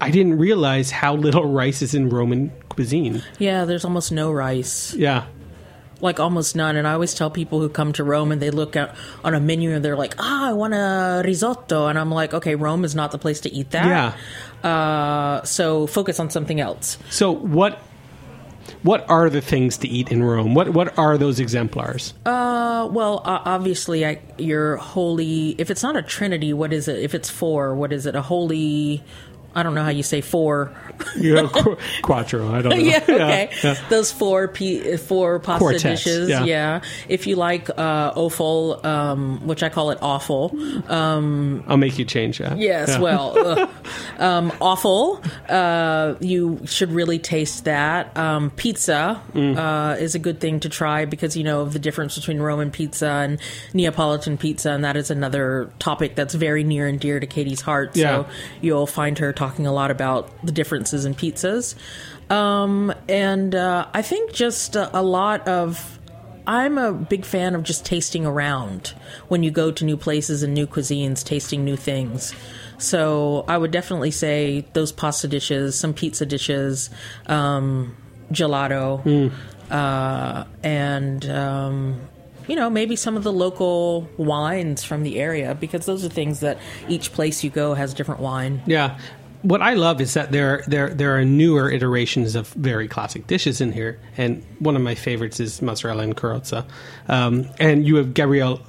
I 0.00 0.10
didn't 0.10 0.38
realize 0.38 0.90
how 0.90 1.14
little 1.16 1.44
rice 1.50 1.82
is 1.82 1.94
in 1.94 2.08
Roman 2.08 2.52
cuisine. 2.68 3.22
Yeah, 3.38 3.64
there's 3.64 3.84
almost 3.84 4.12
no 4.12 4.30
rice, 4.30 4.94
Yeah, 4.94 5.24
like 6.00 6.20
almost 6.20 6.56
none. 6.56 6.76
And 6.76 6.86
I 6.86 6.92
always 6.92 7.14
tell 7.14 7.30
people 7.30 7.60
who 7.60 7.68
come 7.68 7.92
to 7.94 8.04
Rome 8.04 8.32
and 8.32 8.40
they 8.40 8.50
look 8.50 8.76
at 8.76 8.94
on 9.24 9.34
a 9.34 9.40
menu 9.40 9.74
and 9.74 9.84
they're 9.84 9.96
like, 9.96 10.14
"Ah, 10.18 10.50
I 10.50 10.52
want 10.52 10.74
a 10.74 11.22
risotto," 11.24 11.86
and 11.86 11.98
I'm 11.98 12.10
like, 12.10 12.34
"Okay, 12.34 12.54
Rome 12.54 12.84
is 12.84 12.94
not 12.94 13.10
the 13.12 13.18
place 13.18 13.40
to 13.40 13.52
eat 13.52 13.70
that. 13.70 13.86
yeah. 13.86 14.68
Uh, 14.68 15.42
so 15.44 15.86
focus 15.86 16.20
on 16.20 16.30
something 16.30 16.60
else." 16.60 16.98
So 17.10 17.32
what? 17.32 17.78
What 18.82 19.08
are 19.08 19.28
the 19.30 19.40
things 19.40 19.78
to 19.78 19.88
eat 19.88 20.10
in 20.12 20.22
Rome? 20.22 20.54
What 20.54 20.70
what 20.70 20.96
are 20.98 21.18
those 21.18 21.40
exemplars? 21.40 22.14
Uh, 22.24 22.86
well, 22.92 23.22
uh, 23.24 23.40
obviously, 23.44 24.06
I, 24.06 24.20
your 24.36 24.76
holy. 24.76 25.56
If 25.58 25.70
it's 25.70 25.82
not 25.82 25.96
a 25.96 26.02
trinity, 26.02 26.52
what 26.52 26.72
is 26.72 26.86
it? 26.86 26.98
If 27.00 27.14
it's 27.14 27.30
four, 27.30 27.74
what 27.74 27.92
is 27.92 28.06
it? 28.06 28.14
A 28.14 28.22
holy. 28.22 29.02
I 29.54 29.62
don't 29.62 29.74
know 29.74 29.82
how 29.82 29.90
you 29.90 30.02
say 30.02 30.20
four. 30.20 30.76
You 31.16 31.34
know, 31.34 31.48
qu- 31.48 31.76
quattro. 32.02 32.52
I 32.52 32.62
don't 32.62 32.70
know. 32.70 32.76
yeah, 32.76 33.02
okay. 33.08 33.50
yeah. 33.62 33.76
Those 33.88 34.12
four 34.12 34.48
p 34.48 34.96
four 34.96 35.38
pasta 35.40 35.58
Quartets, 35.58 35.82
dishes. 36.04 36.28
yeah. 36.28 36.44
Yeah. 36.44 36.80
If 37.08 37.26
you 37.26 37.36
like 37.36 37.68
uh, 37.70 38.12
offal, 38.16 38.84
um, 38.86 39.46
which 39.46 39.62
I 39.62 39.68
call 39.68 39.90
it 39.90 39.98
awful. 40.02 40.52
Um, 40.88 41.64
I'll 41.66 41.76
make 41.76 41.98
you 41.98 42.04
change 42.04 42.38
that. 42.38 42.58
yes, 42.58 42.88
Yeah. 42.88 42.98
well, 43.00 43.70
um, 44.18 44.52
awful. 44.60 45.22
Uh, 45.48 46.14
you 46.20 46.60
should 46.66 46.92
really 46.92 47.18
taste 47.18 47.64
that. 47.64 48.16
Um, 48.16 48.50
pizza 48.50 49.20
Mm. 49.34 49.56
uh, 49.56 49.96
is 50.00 50.14
a 50.14 50.18
good 50.18 50.40
thing 50.40 50.60
to 50.60 50.68
try 50.68 51.04
because 51.04 51.36
you 51.36 51.44
know 51.44 51.60
of 51.60 51.72
the 51.72 51.78
difference 51.78 52.14
between 52.16 52.38
Roman 52.40 52.70
pizza 52.70 53.08
and 53.08 53.38
Neapolitan 53.74 54.38
pizza, 54.38 54.70
and 54.70 54.84
that 54.84 54.96
is 54.96 55.10
another 55.10 55.70
topic 55.78 56.14
that's 56.14 56.34
very 56.34 56.64
near 56.64 56.86
and 56.86 56.98
dear 57.00 57.20
to 57.20 57.26
Katie's 57.26 57.60
heart. 57.60 57.96
Yeah. 57.96 58.24
So 58.24 58.26
you'll 58.60 58.86
find 58.86 59.18
her 59.18 59.32
talking 59.32 59.66
a 59.66 59.72
lot 59.72 59.90
about 59.90 60.30
the 60.44 60.52
in 60.92 61.14
pizzas. 61.14 61.74
Um, 62.30 62.92
and 63.08 63.54
uh, 63.54 63.86
I 63.92 64.02
think 64.02 64.32
just 64.32 64.76
a, 64.76 64.98
a 64.98 65.02
lot 65.02 65.46
of. 65.48 65.98
I'm 66.46 66.78
a 66.78 66.94
big 66.94 67.26
fan 67.26 67.54
of 67.54 67.62
just 67.62 67.84
tasting 67.84 68.24
around 68.24 68.94
when 69.28 69.42
you 69.42 69.50
go 69.50 69.70
to 69.70 69.84
new 69.84 69.98
places 69.98 70.42
and 70.42 70.54
new 70.54 70.66
cuisines, 70.66 71.22
tasting 71.22 71.62
new 71.62 71.76
things. 71.76 72.34
So 72.78 73.44
I 73.46 73.58
would 73.58 73.70
definitely 73.70 74.12
say 74.12 74.64
those 74.72 74.90
pasta 74.90 75.28
dishes, 75.28 75.78
some 75.78 75.92
pizza 75.92 76.24
dishes, 76.24 76.88
um, 77.26 77.94
gelato, 78.32 79.30
uh, 79.70 80.44
and 80.62 81.28
um, 81.28 82.00
you 82.46 82.56
know 82.56 82.70
maybe 82.70 82.96
some 82.96 83.16
of 83.16 83.24
the 83.24 83.32
local 83.32 84.08
wines 84.16 84.84
from 84.84 85.02
the 85.02 85.18
area 85.18 85.54
because 85.54 85.86
those 85.86 86.04
are 86.04 86.08
things 86.08 86.40
that 86.40 86.58
each 86.88 87.12
place 87.12 87.44
you 87.44 87.50
go 87.50 87.74
has 87.74 87.92
different 87.92 88.20
wine. 88.20 88.62
Yeah. 88.66 88.98
What 89.42 89.62
I 89.62 89.74
love 89.74 90.00
is 90.00 90.14
that 90.14 90.32
there 90.32 90.64
there 90.66 90.88
there 90.90 91.16
are 91.16 91.24
newer 91.24 91.70
iterations 91.70 92.34
of 92.34 92.48
very 92.54 92.88
classic 92.88 93.26
dishes 93.28 93.60
in 93.60 93.72
here, 93.72 94.00
and 94.16 94.44
one 94.58 94.74
of 94.76 94.82
my 94.82 94.94
favorites 94.94 95.38
is 95.40 95.62
mozzarella 95.62 96.02
and 96.02 96.16
carrozza. 96.16 96.66
Um, 97.08 97.48
and 97.60 97.86
you 97.86 97.96
have 97.96 98.14
Gabrielle 98.14 98.60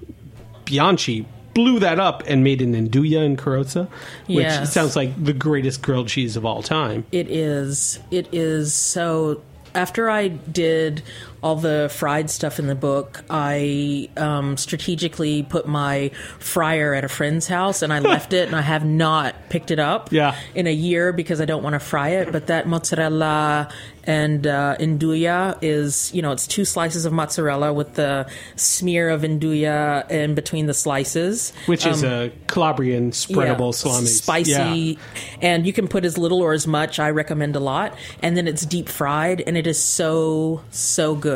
Bianchi 0.65 1.25
blew 1.55 1.79
that 1.79 1.99
up 1.99 2.23
and 2.27 2.43
made 2.43 2.61
an 2.61 2.73
Nduja 2.73 3.25
and 3.25 3.37
carrozza, 3.37 3.87
which 4.27 4.37
Yes. 4.45 4.71
sounds 4.71 4.95
like 4.95 5.21
the 5.21 5.33
greatest 5.33 5.81
grilled 5.81 6.07
cheese 6.07 6.35
of 6.35 6.45
all 6.45 6.61
time. 6.61 7.05
It 7.11 7.29
is. 7.29 7.99
It 8.11 8.27
is 8.31 8.73
so. 8.73 9.41
After 9.75 10.09
I 10.09 10.29
did 10.29 11.03
all 11.41 11.55
the 11.55 11.89
fried 11.93 12.29
stuff 12.29 12.59
in 12.59 12.67
the 12.67 12.75
book, 12.75 13.23
I 13.29 14.09
um, 14.17 14.57
strategically 14.57 15.43
put 15.43 15.67
my 15.67 16.09
fryer 16.39 16.93
at 16.93 17.03
a 17.03 17.09
friend's 17.09 17.47
house 17.47 17.81
and 17.81 17.93
I 17.93 17.99
left 18.13 18.33
it 18.33 18.47
and 18.47 18.55
I 18.55 18.61
have 18.61 18.85
not 18.85 19.35
picked 19.49 19.71
it 19.71 19.79
up 19.79 20.11
Yeah. 20.11 20.35
in 20.55 20.67
a 20.67 20.73
year 20.73 21.13
because 21.13 21.39
I 21.41 21.45
don't 21.45 21.63
want 21.63 21.73
to 21.75 21.79
fry 21.79 22.09
it. 22.09 22.31
But 22.31 22.47
that 22.47 22.67
mozzarella 22.67 23.69
and 24.05 24.47
uh, 24.47 24.75
induja 24.79 25.57
is, 25.61 26.11
you 26.13 26.21
know, 26.21 26.31
it's 26.31 26.47
two 26.47 26.65
slices 26.65 27.05
of 27.05 27.13
mozzarella 27.13 27.71
with 27.71 27.93
the 27.93 28.27
smear 28.55 29.09
of 29.09 29.21
induja 29.21 30.09
in 30.09 30.33
between 30.35 30.65
the 30.65 30.73
slices. 30.73 31.53
Which 31.67 31.85
is 31.85 32.03
a 32.03 32.31
Calabrian 32.47 33.11
spreadable 33.11 33.67
Yeah, 33.67 33.77
salami. 33.77 34.05
spicy, 34.07 34.51
Yeah. 34.51 34.95
and 35.41 35.65
you 35.67 35.73
can 35.73 35.87
put 35.87 36.05
as 36.05 36.17
little 36.17 36.41
or 36.41 36.53
as 36.53 36.65
much. 36.65 36.99
I 36.99 37.11
recommend 37.11 37.55
a 37.55 37.59
lot, 37.59 37.95
and 38.23 38.35
then 38.35 38.47
it's 38.47 38.65
deep 38.65 38.89
fried, 38.89 39.41
and 39.45 39.55
it 39.57 39.67
is 39.67 39.81
so 39.81 40.61
so 40.71 41.13
good. 41.13 41.28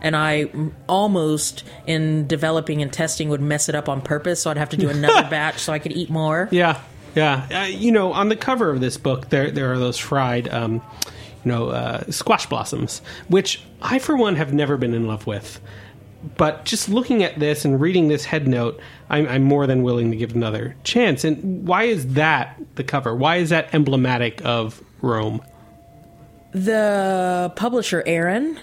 And 0.00 0.16
I 0.16 0.46
almost 0.88 1.64
in 1.86 2.26
developing 2.26 2.82
and 2.82 2.92
testing 2.92 3.28
would 3.28 3.40
mess 3.40 3.68
it 3.68 3.74
up 3.74 3.88
on 3.88 4.00
purpose, 4.00 4.42
so 4.42 4.50
I'd 4.50 4.56
have 4.56 4.70
to 4.70 4.76
do 4.76 4.88
another 4.90 5.28
batch 5.28 5.58
so 5.58 5.72
I 5.72 5.78
could 5.78 5.92
eat 5.92 6.10
more. 6.10 6.48
Yeah, 6.50 6.80
yeah. 7.14 7.46
Uh, 7.62 7.66
you 7.66 7.92
know, 7.92 8.12
on 8.12 8.28
the 8.28 8.36
cover 8.36 8.70
of 8.70 8.80
this 8.80 8.96
book, 8.96 9.28
there 9.30 9.50
there 9.50 9.72
are 9.72 9.78
those 9.78 9.98
fried, 9.98 10.48
um, 10.48 10.82
you 11.44 11.52
know, 11.52 11.68
uh, 11.68 12.10
squash 12.10 12.46
blossoms, 12.46 13.02
which 13.28 13.62
I, 13.82 13.98
for 13.98 14.16
one, 14.16 14.36
have 14.36 14.52
never 14.52 14.76
been 14.76 14.94
in 14.94 15.06
love 15.06 15.26
with. 15.26 15.60
But 16.36 16.64
just 16.64 16.88
looking 16.88 17.22
at 17.22 17.38
this 17.38 17.64
and 17.64 17.80
reading 17.80 18.08
this 18.08 18.24
head 18.24 18.48
note, 18.48 18.80
I'm, 19.08 19.28
I'm 19.28 19.42
more 19.42 19.66
than 19.66 19.82
willing 19.82 20.10
to 20.10 20.16
give 20.16 20.34
another 20.34 20.74
chance. 20.82 21.24
And 21.24 21.66
why 21.66 21.84
is 21.84 22.14
that 22.14 22.60
the 22.74 22.82
cover? 22.82 23.14
Why 23.14 23.36
is 23.36 23.50
that 23.50 23.72
emblematic 23.72 24.44
of 24.44 24.82
Rome? 25.00 25.42
The 26.52 27.52
publisher 27.56 28.02
Aaron 28.04 28.58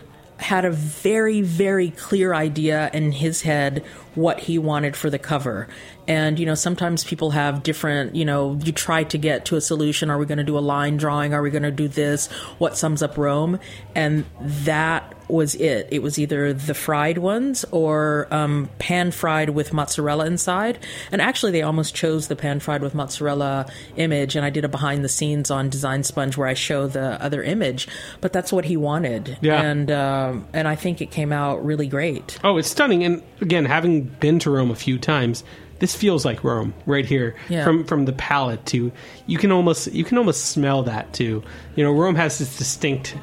had 0.46 0.64
a 0.64 0.70
very 0.70 1.42
very 1.42 1.90
clear 1.90 2.32
idea 2.32 2.92
in 2.94 3.12
his 3.12 3.42
head 3.42 3.84
what 4.14 4.40
he 4.42 4.60
wanted 4.60 4.96
for 4.96 5.10
the 5.10 5.18
cover. 5.18 5.68
And 6.08 6.38
you 6.38 6.46
know 6.46 6.54
sometimes 6.54 7.04
people 7.04 7.32
have 7.32 7.64
different 7.64 8.16
you 8.16 8.26
know 8.26 8.60
you 8.64 8.72
try 8.72 9.06
to 9.06 9.18
get 9.18 9.46
to 9.46 9.56
a 9.56 9.62
solution. 9.62 10.12
Are 10.12 10.20
we 10.20 10.28
going 10.28 10.38
to 10.38 10.44
do 10.44 10.56
a 10.56 10.60
line 10.60 10.98
drawing? 10.98 11.34
Are 11.34 11.42
we 11.42 11.50
going 11.50 11.64
to 11.64 11.72
do 11.72 11.88
this? 11.88 12.28
What 12.60 12.78
sums 12.78 13.02
up 13.02 13.18
rome? 13.18 13.60
And 13.96 14.24
that 14.40 15.15
was 15.28 15.56
it 15.56 15.88
it 15.92 16.02
was 16.02 16.20
either 16.20 16.54
the 16.54 16.74
fried 16.74 17.18
ones 17.18 17.66
or 17.72 18.28
um, 18.32 18.70
pan 18.80 19.12
fried 19.12 19.50
with 19.50 19.74
mozzarella 19.74 20.26
inside 20.26 20.78
and 21.12 21.22
actually 21.22 21.52
they 21.52 21.62
almost 21.62 21.96
chose 21.96 22.28
the 22.28 22.36
pan 22.36 22.60
fried 22.60 22.82
with 22.82 22.94
mozzarella 22.94 23.66
image 23.96 24.36
and 24.36 24.46
i 24.46 24.50
did 24.50 24.64
a 24.64 24.70
behind 24.70 25.04
the 25.04 25.10
scenes 25.10 25.50
on 25.50 25.70
design 25.70 26.04
sponge 26.04 26.38
where 26.38 26.48
i 26.48 26.54
show 26.54 26.88
the 26.88 27.22
other 27.24 27.42
image 27.44 27.88
but 28.22 28.32
that's 28.34 28.52
what 28.54 28.66
he 28.66 28.78
wanted 28.78 29.38
Yeah. 29.42 29.62
and 29.62 29.90
um, 29.92 30.48
and 30.54 30.68
i 30.68 30.76
think 30.76 31.02
it 31.02 31.12
came 31.12 31.32
out 31.32 31.66
really 31.66 31.88
great 31.88 32.38
Oh, 32.44 32.58
it's 32.58 32.70
stunning. 32.70 33.04
And 33.04 33.24
again, 33.42 33.66
having 33.66 34.04
been 34.04 34.40
to 34.40 34.50
Rome 34.52 34.70
a 34.72 34.76
few 34.76 34.98
times, 35.00 35.44
this 35.80 35.96
feels 35.96 36.26
like 36.26 36.44
Rome 36.44 36.74
right 36.86 37.06
here. 37.06 37.36
Yeah. 37.50 37.64
From 37.64 37.84
from 37.86 38.06
the 38.06 38.14
palate 38.14 38.66
to 38.68 38.92
you 39.26 39.38
can 39.38 39.52
almost 39.52 39.92
you 39.92 40.04
can 40.04 40.18
almost 40.18 40.46
smell 40.46 40.84
that 40.84 41.12
too. 41.14 41.44
You 41.76 41.84
know, 41.84 41.92
Rome 41.92 42.16
has 42.16 42.38
this 42.38 42.58
distinct 42.58 43.16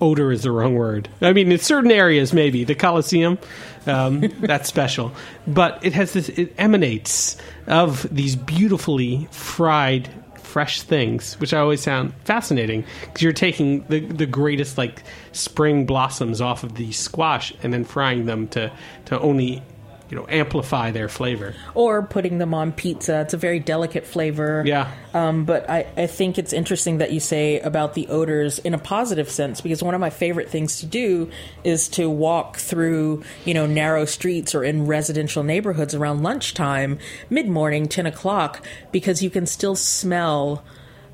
odor 0.00 0.32
is 0.32 0.42
the 0.42 0.50
wrong 0.50 0.74
word. 0.74 1.08
I 1.20 1.32
mean, 1.32 1.50
in 1.50 1.58
certain 1.58 1.90
areas 1.90 2.32
maybe 2.32 2.64
the 2.64 2.74
Colosseum, 2.74 3.38
um, 3.86 4.20
that's 4.40 4.68
special, 4.68 5.12
but 5.46 5.84
it 5.84 5.92
has 5.92 6.12
this. 6.12 6.28
It 6.30 6.54
emanates 6.58 7.36
of 7.66 8.06
these 8.14 8.36
beautifully 8.36 9.28
fried. 9.30 10.08
Fresh 10.48 10.80
things, 10.80 11.38
which 11.40 11.52
I 11.52 11.58
always 11.58 11.84
found 11.84 12.14
fascinating, 12.24 12.82
because 13.02 13.20
you're 13.20 13.34
taking 13.34 13.84
the 13.88 14.00
the 14.00 14.24
greatest 14.24 14.78
like 14.78 15.02
spring 15.32 15.84
blossoms 15.84 16.40
off 16.40 16.64
of 16.64 16.76
the 16.76 16.90
squash 16.90 17.52
and 17.62 17.70
then 17.70 17.84
frying 17.84 18.24
them 18.24 18.48
to 18.48 18.72
to 19.04 19.20
only 19.20 19.62
you 20.08 20.16
know 20.16 20.26
amplify 20.28 20.90
their 20.90 21.08
flavor. 21.08 21.54
or 21.74 22.02
putting 22.02 22.38
them 22.38 22.54
on 22.54 22.72
pizza 22.72 23.20
it's 23.20 23.34
a 23.34 23.36
very 23.36 23.60
delicate 23.60 24.06
flavor 24.06 24.62
Yeah. 24.64 24.90
Um, 25.14 25.44
but 25.44 25.68
I, 25.68 25.86
I 25.96 26.06
think 26.06 26.38
it's 26.38 26.52
interesting 26.52 26.98
that 26.98 27.12
you 27.12 27.20
say 27.20 27.60
about 27.60 27.94
the 27.94 28.06
odors 28.08 28.58
in 28.58 28.74
a 28.74 28.78
positive 28.78 29.30
sense 29.30 29.60
because 29.60 29.82
one 29.82 29.94
of 29.94 30.00
my 30.00 30.10
favorite 30.10 30.50
things 30.50 30.80
to 30.80 30.86
do 30.86 31.30
is 31.64 31.88
to 31.90 32.08
walk 32.10 32.58
through, 32.58 33.22
you 33.44 33.54
know, 33.54 33.66
narrow 33.66 34.04
streets 34.04 34.54
or 34.54 34.62
in 34.62 34.86
residential 34.86 35.42
neighborhoods 35.42 35.94
around 35.94 36.22
lunchtime, 36.22 36.98
mid 37.30 37.48
morning, 37.48 37.88
10 37.88 38.06
o'clock, 38.06 38.64
because 38.92 39.22
you 39.22 39.30
can 39.30 39.46
still 39.46 39.74
smell 39.74 40.62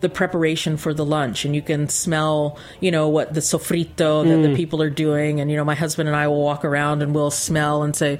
the 0.04 0.08
preparation 0.08 0.76
for 0.76 0.92
the 0.94 1.04
lunch 1.04 1.44
and 1.44 1.54
you 1.56 1.62
can 1.62 1.88
smell 1.88 2.58
you 2.80 2.90
know 2.90 3.08
what 3.08 3.32
the 3.34 3.40
sofrito 3.40 4.22
that 4.28 4.48
the 4.48 4.54
people 4.54 4.80
are 4.82 4.90
doing 4.90 5.40
and 5.40 5.50
you 5.50 5.56
know 5.56 5.64
my 5.64 5.74
husband 5.74 6.08
and 6.08 6.14
I 6.16 6.28
will 6.28 6.42
walk 6.42 6.64
around 6.64 7.02
and 7.02 7.14
we'll 7.14 7.30
smell 7.30 7.82
and 7.82 7.96
say 7.96 8.18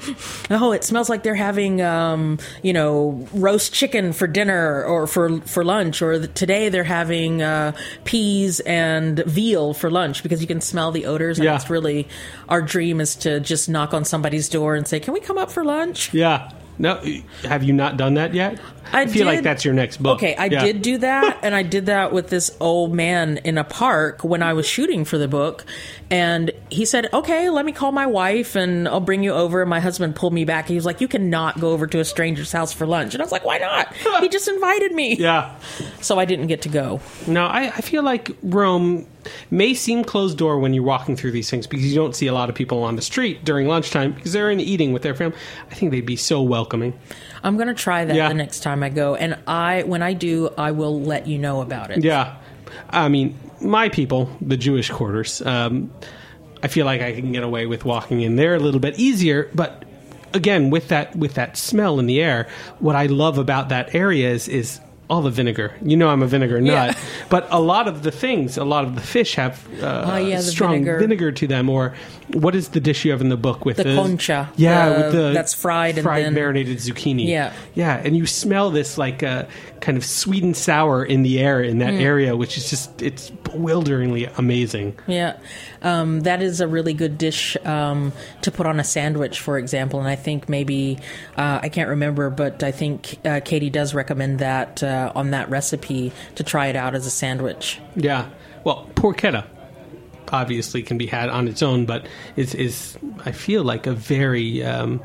oh 0.50 0.72
it 0.72 0.82
smells 0.82 1.08
like 1.08 1.22
they're 1.22 1.34
having 1.34 1.82
um, 1.82 2.38
you 2.62 2.72
know 2.72 3.26
roast 3.34 3.72
chicken 3.74 4.12
for 4.14 4.26
dinner 4.26 4.82
or 4.84 5.06
for 5.06 5.40
for 5.42 5.62
lunch 5.64 6.00
or 6.02 6.18
the, 6.18 6.28
today 6.28 6.70
they're 6.70 6.84
having 6.84 7.42
uh, 7.42 7.72
peas 8.04 8.60
and 8.60 9.18
veal 9.26 9.74
for 9.74 9.90
lunch 9.90 10.22
because 10.22 10.40
you 10.40 10.46
can 10.46 10.60
smell 10.62 10.90
the 10.90 11.04
odors 11.06 11.38
and 11.38 11.44
Yeah. 11.44 11.56
it's 11.56 11.68
really 11.70 12.08
our 12.48 12.62
dream 12.62 13.00
is 13.00 13.14
to 13.16 13.40
just 13.40 13.68
knock 13.68 13.92
on 13.94 14.04
somebody's 14.06 14.48
door 14.48 14.74
and 14.74 14.88
say 14.88 14.98
can 15.00 15.12
we 15.14 15.20
come 15.20 15.36
up 15.38 15.50
for 15.50 15.64
lunch 15.64 16.12
Yeah. 16.14 16.50
No, 16.78 17.00
have 17.44 17.62
you 17.62 17.72
not 17.72 17.96
done 17.96 18.14
that 18.14 18.34
yet? 18.34 18.58
I 18.92 19.06
feel 19.06 19.26
like 19.26 19.42
that's 19.42 19.64
your 19.64 19.74
next 19.74 20.02
book. 20.02 20.16
Okay, 20.18 20.34
I 20.36 20.46
Yeah. 20.46 20.64
did 20.64 20.82
do 20.82 20.98
that, 21.08 21.38
and 21.42 21.54
I 21.54 21.62
did 21.62 21.86
that 21.86 22.12
with 22.12 22.28
this 22.28 22.50
old 22.60 22.92
man 22.92 23.38
in 23.38 23.58
a 23.58 23.64
park 23.64 24.22
when 24.24 24.42
I 24.42 24.52
was 24.52 24.66
shooting 24.66 25.04
for 25.04 25.16
the 25.18 25.26
book. 25.28 25.64
And 26.10 26.50
he 26.70 26.84
said, 26.84 27.08
"Okay, 27.12 27.48
let 27.48 27.64
me 27.64 27.72
call 27.72 27.90
my 27.92 28.06
wife, 28.06 28.54
and 28.56 28.86
I'll 28.88 29.00
bring 29.00 29.22
you 29.24 29.32
over." 29.32 29.62
And 29.62 29.70
my 29.70 29.80
husband 29.80 30.14
pulled 30.16 30.32
me 30.34 30.44
back. 30.44 30.68
He 30.68 30.74
was 30.74 30.84
like, 30.84 31.00
"You 31.00 31.08
cannot 31.08 31.60
go 31.60 31.70
over 31.70 31.86
to 31.86 31.98
a 31.98 32.04
stranger's 32.04 32.52
house 32.52 32.72
for 32.72 32.86
lunch." 32.86 33.14
And 33.14 33.22
I 33.22 33.24
was 33.24 33.32
like, 33.32 33.44
"Why 33.44 33.58
not?" 33.58 33.92
he 34.20 34.28
just 34.28 34.48
invited 34.48 34.92
me. 34.92 35.16
Yeah. 35.16 35.54
So 36.04 36.18
I 36.18 36.24
didn't 36.26 36.48
get 36.48 36.62
to 36.62 36.68
go. 36.68 37.00
No, 37.26 37.46
I, 37.46 37.62
I 37.64 37.80
feel 37.80 38.02
like 38.02 38.30
Rome 38.42 39.06
may 39.50 39.72
seem 39.74 40.04
closed 40.04 40.36
door 40.38 40.58
when 40.58 40.74
you're 40.74 40.84
walking 40.84 41.16
through 41.16 41.32
these 41.32 41.48
things 41.48 41.66
because 41.66 41.86
you 41.86 41.94
don't 41.94 42.14
see 42.14 42.26
a 42.26 42.32
lot 42.34 42.48
of 42.50 42.54
people 42.54 42.82
on 42.82 42.96
the 42.96 43.02
street 43.02 43.44
during 43.44 43.66
lunchtime 43.66 44.12
because 44.12 44.32
they're 44.32 44.50
in 44.50 44.60
eating 44.60 44.92
with 44.92 45.02
their 45.02 45.14
family. 45.14 45.36
I 45.70 45.74
think 45.74 45.90
they'd 45.92 46.02
be 46.04 46.16
so 46.16 46.42
welcoming. 46.42 46.92
I'm 47.42 47.56
going 47.56 47.68
to 47.68 47.74
try 47.74 48.04
that 48.04 48.14
Yeah. 48.14 48.28
the 48.28 48.34
next 48.34 48.60
time 48.60 48.82
I 48.82 48.90
go, 48.90 49.14
and 49.14 49.38
I, 49.46 49.82
when 49.84 50.02
I 50.02 50.12
do, 50.12 50.50
I 50.58 50.72
will 50.72 51.00
let 51.00 51.26
you 51.26 51.38
know 51.38 51.60
about 51.62 51.90
it. 51.90 52.04
Yeah. 52.04 52.36
I 52.90 53.08
mean, 53.08 53.38
my 53.60 53.88
people, 53.88 54.30
the 54.40 54.56
Jewish 54.56 54.90
quarters, 54.90 55.40
um, 55.42 55.90
I 56.62 56.68
feel 56.68 56.86
like 56.86 57.00
I 57.00 57.12
can 57.12 57.32
get 57.32 57.42
away 57.44 57.66
with 57.66 57.84
walking 57.84 58.20
in 58.20 58.36
there 58.36 58.54
a 58.54 58.58
little 58.58 58.80
bit 58.80 58.98
easier, 58.98 59.50
but 59.54 59.84
again, 60.32 60.70
with 60.70 60.88
that 60.88 61.14
with 61.14 61.34
that 61.34 61.56
smell 61.56 61.98
in 62.00 62.06
the 62.06 62.20
air, 62.22 62.48
what 62.78 62.96
I 62.96 63.06
love 63.06 63.38
about 63.38 63.68
that 63.68 63.94
area 63.94 64.30
is 64.30 64.48
is 64.48 64.80
all 65.10 65.20
the 65.22 65.30
vinegar. 65.30 65.74
You 65.82 65.96
know, 65.96 66.08
I'm 66.08 66.22
a 66.22 66.26
vinegar 66.26 66.60
nut, 66.60 66.72
Yeah. 66.96 66.98
but 67.28 67.46
a 67.50 67.60
lot 67.60 67.88
of 67.88 68.02
the 68.02 68.10
things, 68.10 68.56
a 68.56 68.64
lot 68.64 68.84
of 68.84 68.94
the 68.94 69.00
fish 69.02 69.34
have 69.34 69.66
uh, 69.82 70.10
Oh, 70.12 70.16
yeah, 70.16 70.40
strong 70.40 70.82
vinegar. 70.84 71.30
to 71.32 71.46
them. 71.46 71.68
Or 71.68 71.94
what 72.32 72.54
is 72.54 72.68
the 72.70 72.80
dish 72.80 73.04
you 73.04 73.10
have 73.10 73.20
in 73.20 73.28
the 73.28 73.36
book 73.36 73.66
with 73.66 73.76
The 73.76 73.84
concia, 73.84 74.48
Yeah, 74.56 74.88
the- 74.88 74.94
with 75.02 75.12
the 75.12 75.32
that's 75.34 75.52
fried 75.52 75.96
and 75.98 76.04
fried 76.04 76.24
then- 76.24 76.34
marinated 76.34 76.78
zucchini. 76.78 77.26
Yeah. 77.28 77.52
yeah, 77.74 78.00
and 78.02 78.16
you 78.16 78.24
smell 78.26 78.70
this 78.70 78.96
like 78.96 79.22
uh, 79.22 79.44
kind 79.84 79.98
of 79.98 80.04
sweet 80.04 80.42
and 80.42 80.56
sour 80.56 81.04
in 81.04 81.22
the 81.22 81.38
air 81.38 81.62
in 81.62 81.78
that 81.78 81.92
Mm. 81.92 82.00
area, 82.00 82.36
which 82.36 82.56
is 82.56 82.70
just 82.70 83.02
it's 83.02 83.28
bewilderingly 83.30 84.24
amazing. 84.38 84.94
Yeah, 85.06 85.36
um, 85.82 86.20
that 86.22 86.40
is 86.42 86.60
a 86.62 86.66
really 86.66 86.94
good 86.94 87.18
dish 87.18 87.54
um, 87.66 88.12
to 88.42 88.50
put 88.50 88.66
on 88.66 88.80
a 88.80 88.84
sandwich, 88.84 89.40
for 89.40 89.58
example. 89.58 90.00
And 90.00 90.08
I 90.08 90.16
think 90.16 90.48
maybe 90.48 90.98
uh, 91.36 91.60
I 91.62 91.68
can't 91.68 91.90
remember, 91.90 92.30
but 92.30 92.62
I 92.62 92.70
think 92.72 93.18
uh, 93.26 93.40
Katie 93.44 93.70
does 93.70 93.92
recommend 93.92 94.38
that 94.38 94.82
uh, 94.82 95.12
on 95.14 95.30
that 95.32 95.50
recipe 95.50 96.12
to 96.36 96.42
try 96.42 96.68
it 96.68 96.76
out 96.76 96.94
as 96.94 97.06
a 97.06 97.10
sandwich. 97.10 97.78
Yeah. 97.94 98.30
Well, 98.64 98.88
porchetta 98.94 99.44
obviously 100.32 100.82
can 100.82 100.96
be 100.98 101.06
had 101.06 101.28
on 101.28 101.46
its 101.46 101.62
own, 101.62 101.84
but 101.84 102.06
is 102.36 102.54
is 102.54 102.96
I 103.26 103.32
feel 103.32 103.62
like 103.62 103.86
a 103.86 103.92
very 103.92 104.64
um, 104.64 105.00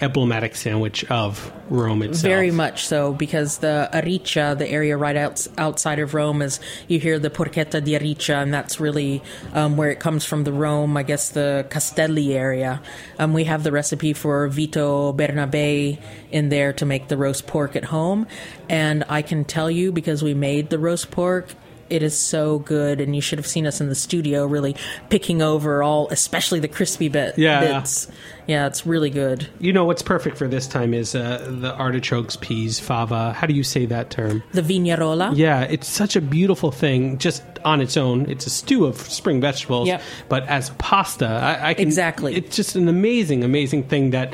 emblematic 0.00 0.56
sandwich 0.56 1.04
of 1.10 1.52
Rome 1.68 2.02
itself. 2.02 2.22
Very 2.22 2.50
much 2.50 2.86
so, 2.86 3.12
because 3.12 3.58
the 3.58 3.88
Ariccia, 3.92 4.56
the 4.56 4.68
area 4.68 4.96
right 4.96 5.16
outs 5.16 5.48
outside 5.58 5.98
of 5.98 6.14
Rome, 6.14 6.42
is 6.42 6.60
you 6.88 6.98
hear 6.98 7.18
the 7.18 7.30
Porchetta 7.30 7.82
di 7.84 7.92
Ariccia, 7.92 8.42
and 8.42 8.52
that's 8.52 8.80
really 8.80 9.22
um, 9.54 9.76
where 9.76 9.90
it 9.90 10.00
comes 10.00 10.24
from. 10.24 10.44
The 10.44 10.52
Rome, 10.52 10.96
I 10.96 11.02
guess, 11.02 11.30
the 11.30 11.66
Castelli 11.70 12.34
area. 12.34 12.80
Um, 13.18 13.32
we 13.32 13.44
have 13.44 13.62
the 13.62 13.72
recipe 13.72 14.12
for 14.12 14.48
Vito 14.48 15.12
Bernabe 15.12 15.98
in 16.30 16.48
there 16.48 16.72
to 16.74 16.86
make 16.86 17.08
the 17.08 17.16
roast 17.16 17.46
pork 17.46 17.76
at 17.76 17.84
home, 17.84 18.26
and 18.68 19.04
I 19.08 19.22
can 19.22 19.44
tell 19.44 19.70
you 19.70 19.92
because 19.92 20.22
we 20.22 20.34
made 20.34 20.70
the 20.70 20.78
roast 20.78 21.10
pork. 21.10 21.54
It 21.90 22.02
is 22.02 22.18
so 22.18 22.58
good, 22.58 23.00
and 23.00 23.14
you 23.14 23.22
should 23.22 23.38
have 23.38 23.46
seen 23.46 23.66
us 23.66 23.80
in 23.80 23.88
the 23.88 23.94
studio, 23.94 24.44
really 24.46 24.76
picking 25.08 25.40
over 25.42 25.82
all, 25.82 26.08
especially 26.10 26.60
the 26.60 26.68
crispy 26.68 27.08
bit 27.08 27.38
Yeah. 27.38 27.60
bits. 27.80 28.08
Yeah, 28.46 28.66
it's 28.66 28.86
really 28.86 29.10
good. 29.10 29.46
You 29.60 29.72
know 29.72 29.84
what's 29.84 30.02
perfect 30.02 30.36
for 30.38 30.48
this 30.48 30.66
time 30.66 30.94
is 30.94 31.14
uh, 31.14 31.46
the 31.60 31.74
artichokes, 31.74 32.36
peas, 32.36 32.78
fava. 32.80 33.32
How 33.32 33.46
do 33.46 33.54
you 33.54 33.62
say 33.62 33.86
that 33.86 34.10
term? 34.10 34.42
The 34.52 34.62
vignarola. 34.62 35.36
Yeah, 35.36 35.62
it's 35.62 35.86
such 35.88 36.16
a 36.16 36.20
beautiful 36.20 36.70
thing 36.70 37.18
just 37.18 37.42
on 37.64 37.80
its 37.80 37.96
own. 37.96 38.28
It's 38.30 38.46
a 38.46 38.50
stew 38.50 38.86
of 38.86 38.96
spring 38.98 39.40
vegetables, 39.40 39.88
Yep. 39.88 40.02
but 40.28 40.46
as 40.48 40.70
pasta, 40.78 41.26
I, 41.26 41.70
I 41.70 41.74
can, 41.74 41.86
Exactly. 41.86 42.34
It's 42.36 42.56
just 42.56 42.76
an 42.76 42.88
amazing, 42.88 43.44
amazing 43.44 43.84
thing 43.84 44.10
that 44.10 44.32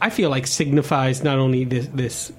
I 0.00 0.10
feel 0.10 0.30
like 0.30 0.46
signifies 0.46 1.22
not 1.22 1.38
only 1.38 1.64
this, 1.64 1.88
this 1.94 2.32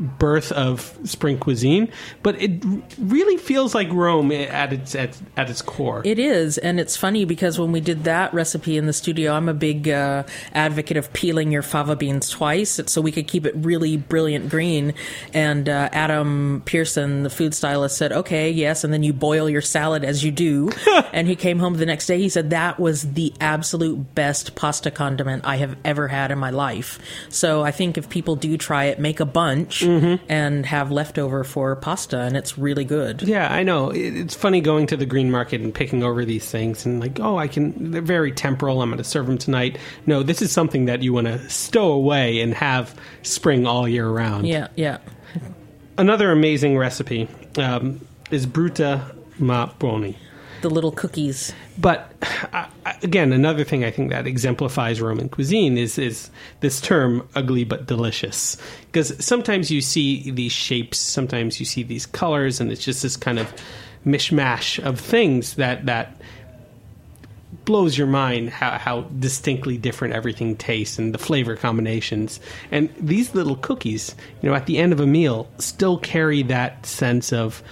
birth 0.00 0.52
of 0.52 0.98
spring 1.04 1.38
cuisine, 1.38 1.90
but 2.22 2.40
it 2.40 2.64
really 2.98 3.36
feels 3.36 3.74
like 3.74 3.92
Rome 3.92 4.32
at 4.32 4.72
its 4.72 4.94
at, 4.94 5.20
at 5.36 5.50
its 5.50 5.62
core. 5.62 6.02
It 6.04 6.18
is, 6.18 6.58
and 6.58 6.80
it's 6.80 6.96
funny 6.96 7.24
because 7.24 7.58
when 7.58 7.72
we 7.72 7.80
did 7.80 8.04
that 8.04 8.32
recipe 8.32 8.76
in 8.76 8.86
the 8.86 8.92
studio, 8.92 9.32
I'm 9.32 9.48
a 9.48 9.54
big 9.54 9.88
uh, 9.88 10.24
advocate 10.52 10.96
of 10.96 11.12
peeling 11.12 11.52
your 11.52 11.62
fava 11.62 11.96
beans 11.96 12.28
twice, 12.30 12.80
so 12.86 13.00
we 13.00 13.12
could 13.12 13.28
keep 13.28 13.46
it 13.46 13.54
really 13.56 13.96
brilliant 13.96 14.48
green. 14.48 14.94
And 15.34 15.68
uh, 15.68 15.88
Adam 15.92 16.62
Pearson, 16.64 17.22
the 17.22 17.30
food 17.30 17.54
stylist, 17.54 17.96
said, 17.96 18.12
"Okay, 18.12 18.50
yes," 18.50 18.84
and 18.84 18.92
then 18.92 19.02
you 19.02 19.12
boil 19.12 19.48
your 19.48 19.62
salad 19.62 20.04
as 20.04 20.24
you 20.24 20.30
do. 20.30 20.70
and 21.12 21.28
he 21.28 21.36
came 21.36 21.58
home 21.58 21.74
the 21.74 21.86
next 21.86 22.06
day. 22.06 22.18
He 22.18 22.28
said 22.28 22.50
that 22.50 22.80
was 22.80 23.12
the 23.12 23.32
absolute 23.40 24.14
best 24.14 24.54
pasta 24.54 24.90
condiment 24.90 25.44
I 25.44 25.56
have 25.56 25.76
ever 25.84 26.08
had 26.08 26.30
in 26.30 26.38
my 26.38 26.50
life. 26.50 26.98
So 27.28 27.62
I 27.62 27.70
think 27.70 27.98
if 27.98 28.08
people 28.08 28.36
do 28.36 28.56
try 28.56 28.84
it, 28.86 28.98
make 28.98 29.20
a 29.20 29.26
bunch 29.26 29.82
and 30.28 30.66
have 30.66 30.90
leftover 30.90 31.44
for 31.44 31.76
pasta, 31.76 32.20
and 32.20 32.36
it's 32.36 32.56
really 32.56 32.84
good. 32.84 33.22
Yeah, 33.22 33.52
I 33.52 33.62
know. 33.62 33.90
It's 33.90 34.34
funny 34.34 34.60
going 34.60 34.86
to 34.88 34.96
the 34.96 35.06
green 35.06 35.30
market 35.30 35.60
and 35.60 35.74
picking 35.74 36.02
over 36.02 36.24
these 36.24 36.50
things 36.50 36.86
and 36.86 37.00
like, 37.00 37.20
oh, 37.20 37.36
I 37.36 37.48
can. 37.48 37.90
They're 37.90 38.02
very 38.02 38.32
temporal. 38.32 38.82
I'm 38.82 38.90
going 38.90 38.98
to 38.98 39.04
serve 39.04 39.26
them 39.26 39.38
tonight. 39.38 39.78
No, 40.06 40.22
this 40.22 40.42
is 40.42 40.52
something 40.52 40.86
that 40.86 41.02
you 41.02 41.12
want 41.12 41.26
to 41.26 41.48
stow 41.48 41.92
away 41.92 42.40
and 42.40 42.54
have 42.54 42.98
spring 43.22 43.66
all 43.66 43.88
year 43.88 44.08
round. 44.08 44.46
Yeah, 44.46 44.68
yeah. 44.76 44.98
Another 45.98 46.32
amazing 46.32 46.78
recipe 46.78 47.28
um, 47.58 48.00
is 48.30 48.46
brutti 48.46 49.00
ma 49.38 49.66
buoni. 49.78 50.16
The 50.62 50.70
little 50.70 50.92
cookies. 50.92 51.52
But 51.78 52.12
uh, 52.52 52.66
again, 53.02 53.32
another 53.32 53.64
thing 53.64 53.84
I 53.84 53.90
think 53.90 54.10
that 54.10 54.26
exemplifies 54.26 55.00
Roman 55.00 55.28
cuisine 55.28 55.78
is 55.78 55.98
is 55.98 56.30
this 56.60 56.80
term 56.80 57.26
"ugly 57.34 57.64
but 57.64 57.86
delicious." 57.86 58.56
Because 58.86 59.24
sometimes 59.24 59.70
you 59.70 59.80
see 59.80 60.30
these 60.30 60.52
shapes, 60.52 60.98
sometimes 60.98 61.60
you 61.60 61.66
see 61.66 61.82
these 61.82 62.06
colors, 62.06 62.60
and 62.60 62.70
it's 62.70 62.84
just 62.84 63.02
this 63.02 63.16
kind 63.16 63.38
of 63.38 63.52
mishmash 64.06 64.82
of 64.82 64.98
things 64.98 65.54
that 65.54 65.86
that 65.86 66.20
blows 67.64 67.96
your 67.96 68.06
mind 68.06 68.50
how, 68.50 68.78
how 68.78 69.02
distinctly 69.18 69.76
different 69.76 70.14
everything 70.14 70.56
tastes 70.56 70.98
and 70.98 71.14
the 71.14 71.18
flavor 71.18 71.56
combinations. 71.56 72.40
And 72.70 72.92
these 72.98 73.34
little 73.34 73.56
cookies, 73.56 74.14
you 74.42 74.48
know, 74.48 74.54
at 74.54 74.66
the 74.66 74.78
end 74.78 74.92
of 74.92 75.00
a 75.00 75.06
meal, 75.06 75.48
still 75.58 75.98
carry 75.98 76.42
that 76.44 76.86
sense 76.86 77.32
of, 77.32 77.62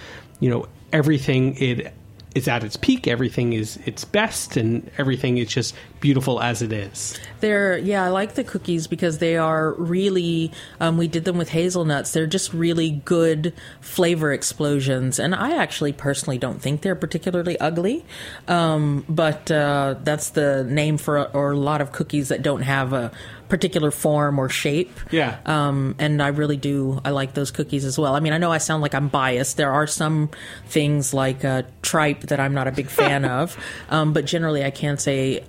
you 0.41 0.51
know, 0.51 0.69
everything 0.93 1.57
it 1.57 1.93
is 2.39 2.49
at 2.49 2.65
its 2.65 2.77
peak, 2.77 3.07
everything 3.07 3.53
is 3.53 3.77
its 3.85 4.05
best, 4.05 4.57
and 4.57 4.91
everything 4.97 5.37
is 5.37 5.49
just 5.49 5.75
beautiful 6.01 6.41
as 6.41 6.63
it 6.63 6.73
is. 6.73 7.19
They're 7.41 7.77
yeah, 7.77 8.05
I 8.05 8.09
like 8.09 8.35
the 8.35 8.45
cookies 8.45 8.87
because 8.87 9.19
they 9.19 9.37
are 9.37 9.75
really. 9.75 10.53
Um, 10.81 10.97
we 10.97 11.09
did 11.09 11.25
them 11.25 11.37
with 11.37 11.51
hazelnuts. 11.51 12.13
They're 12.13 12.27
just 12.27 12.55
really 12.55 13.03
good 13.05 13.53
flavor 13.81 14.33
explosions, 14.33 15.19
and 15.19 15.35
I 15.35 15.57
actually 15.57 15.93
personally 15.93 16.39
don't 16.39 16.63
think 16.63 16.83
they're 16.83 16.97
particularly 16.97 17.59
ugly. 17.61 18.07
Um, 18.47 19.05
but 19.09 19.51
uh, 19.51 19.97
that's 20.03 20.31
the 20.31 20.65
name 20.65 20.97
for 20.97 21.25
or 21.37 21.53
a 21.53 21.57
lot 21.57 21.81
of 21.81 21.93
cookies 21.93 22.29
that 22.29 22.43
don't 22.43 22.63
have 22.63 22.93
a 22.93 23.13
particular 23.49 23.91
form 23.91 24.39
or 24.39 24.49
shape. 24.49 24.91
Yeah. 25.11 25.39
Um, 25.47 25.95
and 25.99 26.23
I 26.23 26.29
really 26.29 26.57
do. 26.57 27.01
I 27.05 27.11
like 27.11 27.35
those 27.35 27.51
cookies 27.51 27.85
as 27.85 27.99
well. 27.99 28.15
I 28.15 28.21
mean, 28.21 28.33
I 28.33 28.39
know 28.39 28.53
I 28.53 28.59
sound 28.59 28.83
like 28.83 28.95
I'm 28.95 29.09
biased. 29.09 29.57
There 29.57 29.73
are 29.73 29.87
some 29.87 30.31
things 30.67 31.15
like 31.15 31.45
uh, 31.45 31.63
tripe 31.83 32.21
that 32.23 32.41
I'm 32.41 32.55
not 32.55 32.69
a 32.69 32.73
big 32.73 32.89
fan 32.89 33.25
of, 33.39 33.57
um, 33.91 34.13
but 34.13 34.25
generally, 34.27 34.65
I 34.65 34.71
can 34.71 34.99
say. 34.99 35.45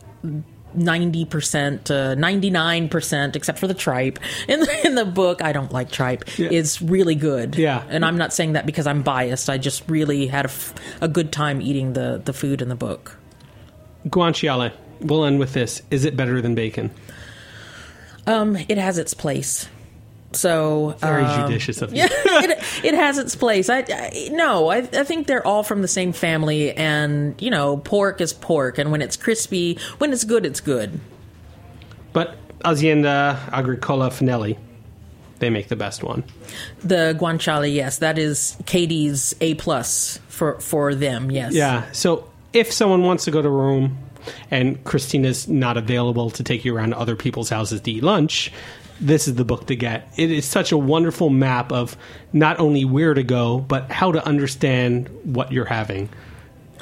90% 0.77 1.89
uh, 1.89 2.15
99% 2.15 3.35
except 3.35 3.57
for 3.57 3.65
the 3.65 3.73
tripe 3.73 4.19
in 4.47 4.59
the, 4.59 4.85
in 4.85 4.93
the 4.93 5.03
book 5.03 5.41
i 5.41 5.51
don't 5.51 5.71
like 5.71 5.89
tripe 5.91 6.39
is 6.39 6.79
really 6.79 7.15
good 7.15 7.55
Yeah. 7.55 7.83
and 7.89 8.05
i'm 8.05 8.17
not 8.19 8.33
saying 8.33 8.53
that 8.53 8.67
because 8.67 8.85
i'm 8.85 9.01
biased 9.01 9.49
i 9.49 9.57
just 9.57 9.83
really 9.89 10.27
had 10.27 10.45
a, 10.45 10.49
f- 10.49 10.75
a 11.01 11.07
good 11.07 11.31
time 11.31 11.59
eating 11.63 11.93
the, 11.93 12.21
the 12.23 12.33
food 12.33 12.61
in 12.61 12.69
the 12.69 12.75
book 12.75 13.17
Guanciale. 14.07 14.71
We'll 15.01 15.25
end 15.25 15.39
with 15.39 15.53
this. 15.53 15.81
Is 15.91 16.05
it 16.05 16.15
better 16.15 16.39
than 16.41 16.53
bacon? 16.55 16.91
Um, 18.29 18.55
it 18.55 18.77
has 18.77 18.97
its 18.97 19.13
place 19.13 19.67
so 20.31 20.95
Very 20.99 21.23
um, 21.23 21.47
judicious 21.47 21.81
of 21.81 21.93
you. 21.95 22.03
It, 22.03 22.85
it 22.85 22.93
has 22.93 23.17
its 23.17 23.35
place. 23.35 23.69
I, 23.69 23.79
I 23.79 24.29
no, 24.31 24.69
I, 24.69 24.77
I 24.77 25.03
think 25.03 25.27
they're 25.27 25.45
all 25.45 25.63
from 25.63 25.81
the 25.81 25.87
same 25.87 26.13
family, 26.13 26.71
and 26.71 27.39
you 27.41 27.49
know, 27.49 27.77
pork 27.77 28.21
is 28.21 28.33
pork, 28.33 28.77
and 28.77 28.91
when 28.91 29.01
it's 29.01 29.17
crispy, 29.17 29.79
when 29.97 30.13
it's 30.13 30.23
good, 30.23 30.45
it's 30.45 30.59
good. 30.59 30.99
But 32.13 32.35
Azienda 32.59 33.37
Agricola 33.51 34.09
Finelli, 34.09 34.57
they 35.39 35.49
make 35.49 35.67
the 35.67 35.75
best 35.75 36.03
one. 36.03 36.23
The 36.83 37.15
guanciale, 37.19 37.73
yes, 37.73 37.99
that 37.99 38.17
is 38.17 38.57
Katie's 38.65 39.35
A 39.41 39.55
plus 39.55 40.19
for 40.27 40.59
for 40.59 40.93
them. 40.93 41.31
Yes, 41.31 41.53
Yeah. 41.53 41.91
So 41.91 42.29
if 42.53 42.71
someone 42.71 43.03
wants 43.03 43.25
to 43.25 43.31
go 43.31 43.41
to 43.41 43.49
Rome 43.49 43.97
and 44.51 44.83
Kristina's 44.83 45.47
not 45.47 45.77
available 45.77 46.29
to 46.31 46.43
take 46.43 46.65
you 46.65 46.75
around 46.75 46.91
to 46.91 46.99
other 46.99 47.15
people's 47.15 47.49
houses 47.49 47.81
to 47.81 47.91
eat 47.91 48.03
lunch, 48.03 48.51
this 48.99 49.27
is 49.27 49.35
the 49.35 49.45
book 49.45 49.67
to 49.67 49.75
get. 49.75 50.11
It 50.17 50.31
is 50.31 50.45
such 50.45 50.71
a 50.71 50.77
wonderful 50.77 51.29
map 51.29 51.71
of 51.71 51.95
not 52.33 52.59
only 52.59 52.85
where 52.85 53.13
to 53.13 53.23
go, 53.23 53.59
but 53.59 53.91
how 53.91 54.11
to 54.11 54.25
understand 54.25 55.09
what 55.23 55.51
you're 55.51 55.65
having. 55.65 56.09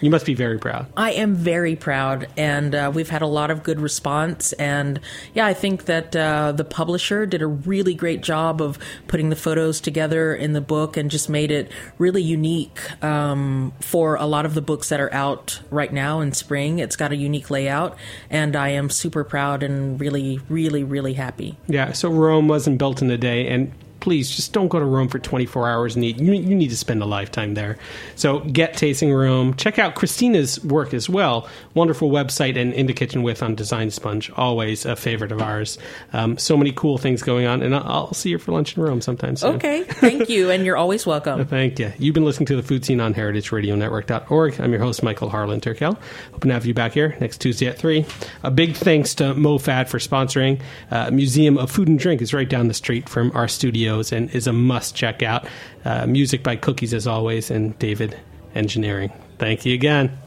You 0.01 0.09
must 0.09 0.25
be 0.25 0.33
very 0.33 0.59
proud. 0.59 0.87
I 0.95 1.11
am 1.13 1.35
very 1.35 1.75
proud, 1.75 2.27
and 2.37 2.75
uh, 2.75 2.91
we've 2.93 3.09
had 3.09 3.21
a 3.21 3.27
lot 3.27 3.51
of 3.51 3.63
good 3.63 3.79
response. 3.79 4.53
And 4.53 4.99
yeah, 5.33 5.45
I 5.45 5.53
think 5.53 5.85
that 5.85 6.15
uh, 6.15 6.51
the 6.51 6.63
publisher 6.63 7.25
did 7.25 7.41
a 7.41 7.47
really 7.47 7.93
great 7.93 8.21
job 8.21 8.61
of 8.61 8.77
putting 9.07 9.29
the 9.29 9.35
photos 9.35 9.81
together 9.81 10.35
in 10.35 10.53
the 10.53 10.61
book 10.61 10.97
and 10.97 11.09
just 11.09 11.29
made 11.29 11.51
it 11.51 11.71
really 11.97 12.21
unique 12.21 13.03
um, 13.03 13.73
for 13.79 14.15
a 14.15 14.25
lot 14.25 14.45
of 14.45 14.53
the 14.53 14.61
books 14.61 14.89
that 14.89 14.99
are 14.99 15.13
out 15.13 15.61
right 15.71 15.91
now 15.91 16.19
in 16.19 16.31
spring. 16.31 16.79
It's 16.79 16.95
got 16.95 17.11
a 17.11 17.15
unique 17.15 17.49
layout, 17.49 17.97
and 18.29 18.55
I 18.55 18.69
am 18.69 18.89
super 18.89 19.23
proud 19.23 19.63
and 19.63 19.99
really, 19.99 20.39
really, 20.49 20.83
really 20.83 21.13
happy. 21.13 21.57
Yeah, 21.67 21.91
so 21.93 22.09
Rome 22.09 22.47
wasn't 22.47 22.77
built 22.77 23.01
in 23.01 23.09
a 23.09 23.17
day, 23.17 23.47
and 23.47 23.71
please 23.99 24.35
just 24.35 24.53
don't 24.53 24.67
go 24.67 24.79
to 24.79 24.85
Rome 24.85 25.07
for 25.07 25.19
24 25.19 25.69
hours 25.69 25.95
and 25.95 26.05
eat. 26.05 26.19
You, 26.19 26.33
you 26.33 26.55
need 26.55 26.69
to 26.69 26.77
spend 26.77 27.01
a 27.01 27.05
lifetime 27.05 27.53
there. 27.53 27.77
So 28.15 28.39
get 28.39 28.75
Tasting 28.75 29.13
Rome. 29.13 29.53
Check 29.55 29.79
out 29.79 29.95
Kristina's 29.95 30.63
work 30.63 30.93
as 30.93 31.09
well. 31.09 31.47
Wonderful 31.73 32.09
website 32.09 32.57
and 32.57 32.73
In 32.73 32.87
the 32.87 32.93
Kitchen 32.93 33.23
with 33.23 33.43
on 33.43 33.55
Design 33.55 33.91
Sponge. 33.91 34.31
Always 34.31 34.85
a 34.85 34.95
favorite 34.95 35.31
of 35.31 35.41
ours. 35.41 35.77
Um, 36.13 36.37
so 36.37 36.57
many 36.57 36.71
cool 36.71 36.97
things 36.97 37.21
going 37.23 37.45
on, 37.45 37.61
and 37.61 37.75
I'll, 37.75 37.83
I'll 37.85 38.13
see 38.13 38.29
you 38.29 38.37
for 38.37 38.51
lunch 38.51 38.77
in 38.77 38.83
Rome 38.83 39.01
sometime 39.01 39.35
soon. 39.35 39.55
Okay, 39.55 39.83
thank 39.83 40.29
you, 40.29 40.51
and 40.51 40.65
you're 40.65 40.77
always 40.77 41.05
welcome. 41.05 41.45
Thank 41.57 41.79
you. 41.79 41.93
You've 41.97 42.13
been 42.13 42.25
listening 42.25 42.47
to 42.47 42.55
the 42.55 42.63
Food 42.63 42.85
Seen 42.85 42.99
on 42.99 43.13
HeritageRadioNetwork.org. 43.13 44.59
I'm 44.59 44.71
your 44.71 44.81
host, 44.81 45.01
Michael 45.01 45.29
Harlan 45.29 45.61
Turkel. 45.61 45.97
Hoping 46.33 46.49
to 46.49 46.53
have 46.53 46.65
you 46.65 46.73
back 46.73 46.93
here 46.93 47.15
next 47.19 47.39
Tuesday 47.39 47.67
at 47.67 47.77
3. 47.77 48.05
A 48.43 48.51
big 48.51 48.75
thanks 48.75 49.15
to 49.15 49.33
MoFad 49.33 49.87
for 49.87 49.97
sponsoring. 49.97 50.61
Uh, 50.91 51.09
Museum 51.11 51.57
of 51.57 51.71
Food 51.71 51.87
and 51.87 51.97
Drink 51.97 52.21
is 52.21 52.33
right 52.33 52.47
down 52.47 52.67
the 52.67 52.73
street 52.73 53.07
from 53.09 53.31
our 53.33 53.47
studios 53.87 54.11
and 54.11 54.29
is 54.35 54.47
a 54.47 54.53
must 54.53 54.95
check 54.95 55.23
out. 55.23 55.47
Uh, 55.85 56.05
music 56.05 56.43
by 56.43 56.55
Cookies, 56.55 56.93
as 56.93 57.07
always, 57.07 57.49
and 57.49 57.77
David 57.79 58.17
Engineering. 58.55 59.11
Thank 59.37 59.65
you 59.65 59.73
again. 59.73 60.26